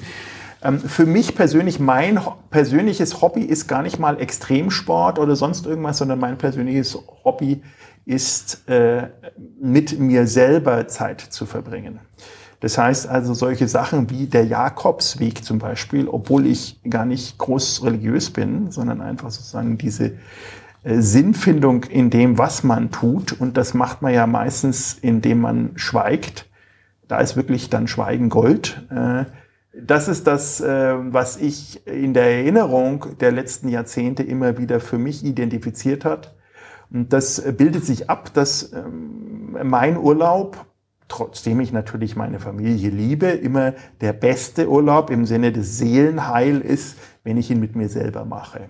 Ähm, 0.63 0.79
für 0.79 1.05
mich 1.05 1.35
persönlich, 1.35 1.79
mein 1.79 2.19
persönliches 2.49 3.21
Hobby 3.21 3.41
ist 3.41 3.67
gar 3.67 3.83
nicht 3.83 3.99
mal 3.99 4.19
Extremsport 4.19 5.19
oder 5.19 5.35
sonst 5.35 5.65
irgendwas, 5.65 5.97
sondern 5.97 6.19
mein 6.19 6.37
persönliches 6.37 6.97
Hobby 7.23 7.61
ist, 8.05 8.67
äh, 8.69 9.09
mit 9.61 9.99
mir 9.99 10.27
selber 10.27 10.87
Zeit 10.87 11.21
zu 11.21 11.45
verbringen. 11.45 11.99
Das 12.59 12.77
heißt 12.77 13.09
also 13.09 13.33
solche 13.33 13.67
Sachen 13.67 14.09
wie 14.09 14.25
der 14.25 14.45
Jakobsweg 14.45 15.43
zum 15.43 15.59
Beispiel, 15.59 16.07
obwohl 16.07 16.45
ich 16.47 16.79
gar 16.89 17.05
nicht 17.05 17.37
groß 17.37 17.83
religiös 17.83 18.29
bin, 18.29 18.71
sondern 18.71 19.01
einfach 19.01 19.31
sozusagen 19.31 19.77
diese 19.77 20.13
äh, 20.83 21.01
Sinnfindung 21.01 21.83
in 21.83 22.09
dem, 22.09 22.37
was 22.37 22.63
man 22.63 22.89
tut. 22.89 23.33
Und 23.33 23.57
das 23.57 23.73
macht 23.73 24.01
man 24.01 24.13
ja 24.13 24.27
meistens, 24.27 24.93
indem 24.93 25.41
man 25.41 25.71
schweigt. 25.75 26.49
Da 27.09 27.19
ist 27.19 27.35
wirklich 27.35 27.69
dann 27.69 27.89
Schweigen 27.89 28.29
Gold. 28.29 28.81
Äh, 28.89 29.25
das 29.73 30.07
ist 30.07 30.27
das, 30.27 30.61
äh, 30.61 30.95
was 31.13 31.37
ich 31.37 31.85
in 31.87 32.13
der 32.13 32.25
Erinnerung 32.25 33.17
der 33.19 33.31
letzten 33.31 33.69
Jahrzehnte 33.69 34.23
immer 34.23 34.57
wieder 34.57 34.79
für 34.79 34.97
mich 34.97 35.23
identifiziert 35.25 36.05
hat. 36.05 36.35
Und 36.91 37.11
das 37.11 37.41
bildet 37.57 37.83
sich 37.85 38.09
ab, 38.09 38.33
dass 38.33 38.71
ähm, 38.71 39.57
mein 39.63 39.97
Urlaub 39.97 40.65
trotzdem 41.07 41.59
ich 41.59 41.71
natürlich 41.71 42.15
meine 42.15 42.39
Familie 42.39 42.89
liebe, 42.89 43.27
immer 43.27 43.73
der 44.01 44.13
beste 44.13 44.69
Urlaub 44.69 45.09
im 45.09 45.25
Sinne 45.25 45.51
des 45.51 45.77
Seelenheil 45.77 46.59
ist, 46.59 46.97
wenn 47.23 47.37
ich 47.37 47.51
ihn 47.51 47.59
mit 47.59 47.75
mir 47.75 47.89
selber 47.89 48.25
mache. 48.25 48.69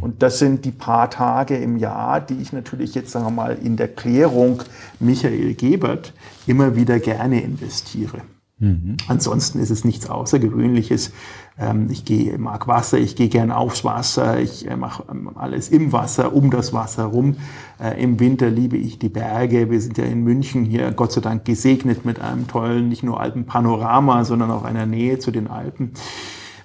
Und 0.00 0.22
das 0.22 0.38
sind 0.38 0.64
die 0.64 0.72
paar 0.72 1.10
Tage 1.10 1.56
im 1.56 1.76
Jahr, 1.76 2.20
die 2.20 2.40
ich 2.40 2.52
natürlich 2.52 2.94
jetzt, 2.94 3.12
sagen 3.12 3.26
wir 3.26 3.30
mal, 3.30 3.58
in 3.62 3.76
der 3.76 3.88
Klärung 3.88 4.62
Michael 4.98 5.54
Gebert 5.54 6.14
immer 6.46 6.76
wieder 6.76 6.98
gerne 6.98 7.42
investiere. 7.42 8.22
Mhm. 8.58 8.96
Ansonsten 9.06 9.58
ist 9.58 9.68
es 9.68 9.84
nichts 9.84 10.08
Außergewöhnliches. 10.08 11.12
Ähm, 11.58 11.88
ich 11.90 12.06
gehe, 12.06 12.38
mag 12.38 12.66
Wasser, 12.66 12.96
ich 12.98 13.14
gehe 13.14 13.28
gern 13.28 13.50
aufs 13.50 13.84
Wasser, 13.84 14.40
ich 14.40 14.66
äh, 14.66 14.76
mache 14.76 15.04
ähm, 15.10 15.30
alles 15.36 15.68
im 15.68 15.92
Wasser, 15.92 16.32
um 16.32 16.50
das 16.50 16.72
Wasser 16.72 17.04
rum. 17.04 17.36
Äh, 17.78 18.02
Im 18.02 18.18
Winter 18.18 18.48
liebe 18.48 18.78
ich 18.78 18.98
die 18.98 19.10
Berge. 19.10 19.70
Wir 19.70 19.80
sind 19.80 19.98
ja 19.98 20.04
in 20.04 20.22
München 20.24 20.64
hier, 20.64 20.90
Gott 20.92 21.12
sei 21.12 21.20
Dank, 21.20 21.44
gesegnet 21.44 22.06
mit 22.06 22.18
einem 22.20 22.46
tollen, 22.46 22.88
nicht 22.88 23.02
nur 23.02 23.20
Alpenpanorama, 23.20 24.24
sondern 24.24 24.50
auch 24.50 24.64
einer 24.64 24.86
Nähe 24.86 25.18
zu 25.18 25.30
den 25.30 25.48
Alpen. 25.48 25.92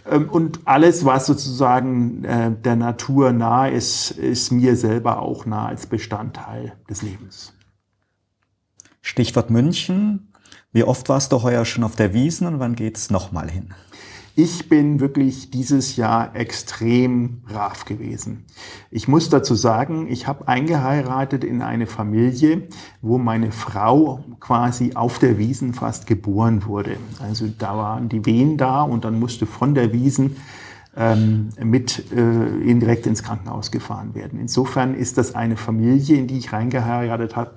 Ähm, 0.09 0.29
und 0.29 0.61
alles, 0.63 1.03
was 1.03 1.25
sozusagen 1.25 2.23
äh, 2.23 2.51
der 2.51 2.77
Natur 2.77 3.33
nah 3.33 3.67
ist, 3.67 4.11
ist 4.11 4.51
mir 4.51 4.77
selber 4.77 5.21
auch 5.21 5.45
nah 5.45 5.67
als 5.67 5.87
Bestandteil 5.87 6.71
des 6.89 7.01
Lebens. 7.01 7.53
Stichwort 9.01 9.49
München. 9.49 10.30
Wie 10.73 10.85
oft 10.85 11.09
warst 11.09 11.33
du 11.33 11.43
heuer 11.43 11.65
schon 11.65 11.83
auf 11.83 11.97
der 11.97 12.13
Wiesen 12.13 12.47
und 12.47 12.59
wann 12.59 12.75
geht's 12.75 13.09
nochmal 13.09 13.51
hin? 13.51 13.73
Ich 14.37 14.69
bin 14.69 15.01
wirklich 15.01 15.51
dieses 15.51 15.97
Jahr 15.97 16.33
extrem 16.33 17.41
brav 17.41 17.83
gewesen. 17.83 18.45
Ich 18.89 19.09
muss 19.09 19.27
dazu 19.27 19.53
sagen, 19.53 20.07
ich 20.09 20.27
habe 20.27 20.47
eingeheiratet 20.47 21.43
in 21.43 21.61
eine 21.61 21.87
Familie, 21.87 22.69
wo 23.01 23.17
meine 23.17 23.51
Frau 23.51 24.23
quasi 24.39 24.93
auf 24.95 25.19
der 25.19 25.37
Wiesen 25.37 25.73
fast 25.73 26.07
geboren 26.07 26.65
wurde. 26.65 26.95
Also 27.19 27.49
da 27.57 27.75
waren 27.75 28.07
die 28.07 28.25
Wehen 28.25 28.55
da 28.55 28.83
und 28.83 29.03
dann 29.03 29.19
musste 29.19 29.45
von 29.45 29.75
der 29.75 29.91
Wiesen 29.91 30.37
mit 30.93 32.11
äh, 32.11 32.73
direkt 32.73 33.07
ins 33.07 33.23
Krankenhaus 33.23 33.71
gefahren 33.71 34.13
werden. 34.13 34.39
Insofern 34.39 34.93
ist 34.93 35.17
das 35.17 35.35
eine 35.35 35.55
Familie, 35.55 36.17
in 36.17 36.27
die 36.27 36.37
ich 36.37 36.51
reingeheiratet 36.51 37.35
habe, 37.35 37.51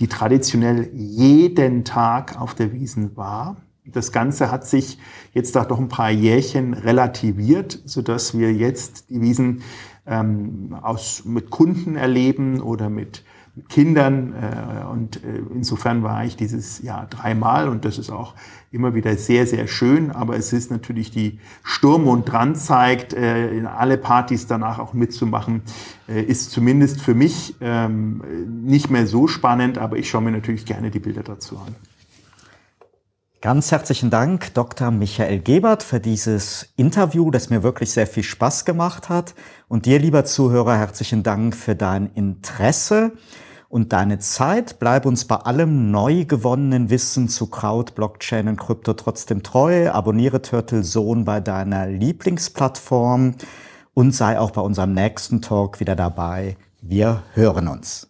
die 0.00 0.08
traditionell 0.08 0.90
jeden 0.92 1.84
Tag 1.84 2.40
auf 2.40 2.54
der 2.54 2.72
Wiesen 2.72 3.16
war. 3.16 3.56
Das 3.84 4.10
Ganze 4.10 4.50
hat 4.50 4.66
sich 4.66 4.98
jetzt 5.32 5.54
nach 5.54 5.66
doch 5.66 5.78
ein 5.78 5.88
paar 5.88 6.10
Jährchen 6.10 6.74
relativiert, 6.74 7.80
so 7.84 8.02
dass 8.02 8.36
wir 8.36 8.52
jetzt 8.52 9.10
die 9.10 9.20
Wiesen 9.20 9.62
ähm, 10.06 10.76
aus, 10.82 11.24
mit 11.24 11.50
Kunden 11.50 11.96
erleben 11.96 12.60
oder 12.60 12.90
mit 12.90 13.22
Kindern. 13.68 14.32
Äh, 14.32 14.84
und 14.86 15.16
äh, 15.16 15.42
insofern 15.54 16.02
war 16.02 16.24
ich 16.24 16.36
dieses 16.36 16.82
Jahr 16.82 17.06
dreimal 17.08 17.68
und 17.68 17.84
das 17.84 17.98
ist 17.98 18.10
auch 18.10 18.34
immer 18.70 18.94
wieder 18.94 19.16
sehr, 19.16 19.46
sehr 19.46 19.66
schön. 19.66 20.10
Aber 20.10 20.36
es 20.36 20.52
ist 20.52 20.70
natürlich 20.70 21.10
die 21.10 21.38
Sturm 21.62 22.06
und 22.06 22.24
dran 22.24 22.54
zeigt, 22.54 23.12
äh, 23.12 23.50
in 23.50 23.66
alle 23.66 23.98
Partys 23.98 24.46
danach 24.46 24.78
auch 24.78 24.94
mitzumachen, 24.94 25.62
ist 26.06 26.50
zumindest 26.50 27.00
für 27.00 27.14
mich 27.14 27.54
ähm, 27.60 28.22
nicht 28.64 28.90
mehr 28.90 29.06
so 29.06 29.28
spannend, 29.28 29.78
aber 29.78 29.96
ich 29.96 30.10
schaue 30.10 30.22
mir 30.22 30.32
natürlich 30.32 30.66
gerne 30.66 30.90
die 30.90 30.98
Bilder 30.98 31.22
dazu 31.22 31.56
an. 31.56 31.76
Ganz 33.42 33.72
herzlichen 33.72 34.10
Dank, 34.10 34.52
Dr. 34.52 34.90
Michael 34.90 35.40
Gebert, 35.40 35.82
für 35.82 35.98
dieses 35.98 36.74
Interview, 36.76 37.30
das 37.30 37.48
mir 37.48 37.62
wirklich 37.62 37.90
sehr 37.90 38.06
viel 38.06 38.22
Spaß 38.22 38.66
gemacht 38.66 39.08
hat. 39.08 39.34
Und 39.66 39.86
dir, 39.86 39.98
lieber 39.98 40.26
Zuhörer, 40.26 40.76
herzlichen 40.76 41.22
Dank 41.22 41.56
für 41.56 41.74
dein 41.74 42.12
Interesse 42.12 43.12
und 43.70 43.94
deine 43.94 44.18
Zeit. 44.18 44.78
Bleib 44.78 45.06
uns 45.06 45.24
bei 45.24 45.36
allem 45.36 45.90
neu 45.90 46.26
gewonnenen 46.26 46.90
Wissen 46.90 47.30
zu 47.30 47.46
Kraut, 47.46 47.94
Blockchain 47.94 48.46
und 48.46 48.58
Krypto 48.58 48.92
trotzdem 48.92 49.42
treu. 49.42 49.90
Abonniere 49.90 50.42
Turtle 50.42 50.82
Zone 50.82 51.24
bei 51.24 51.40
deiner 51.40 51.86
Lieblingsplattform 51.86 53.36
und 53.94 54.14
sei 54.14 54.38
auch 54.38 54.50
bei 54.50 54.60
unserem 54.60 54.92
nächsten 54.92 55.40
Talk 55.40 55.80
wieder 55.80 55.96
dabei. 55.96 56.58
Wir 56.82 57.22
hören 57.32 57.68
uns. 57.68 58.09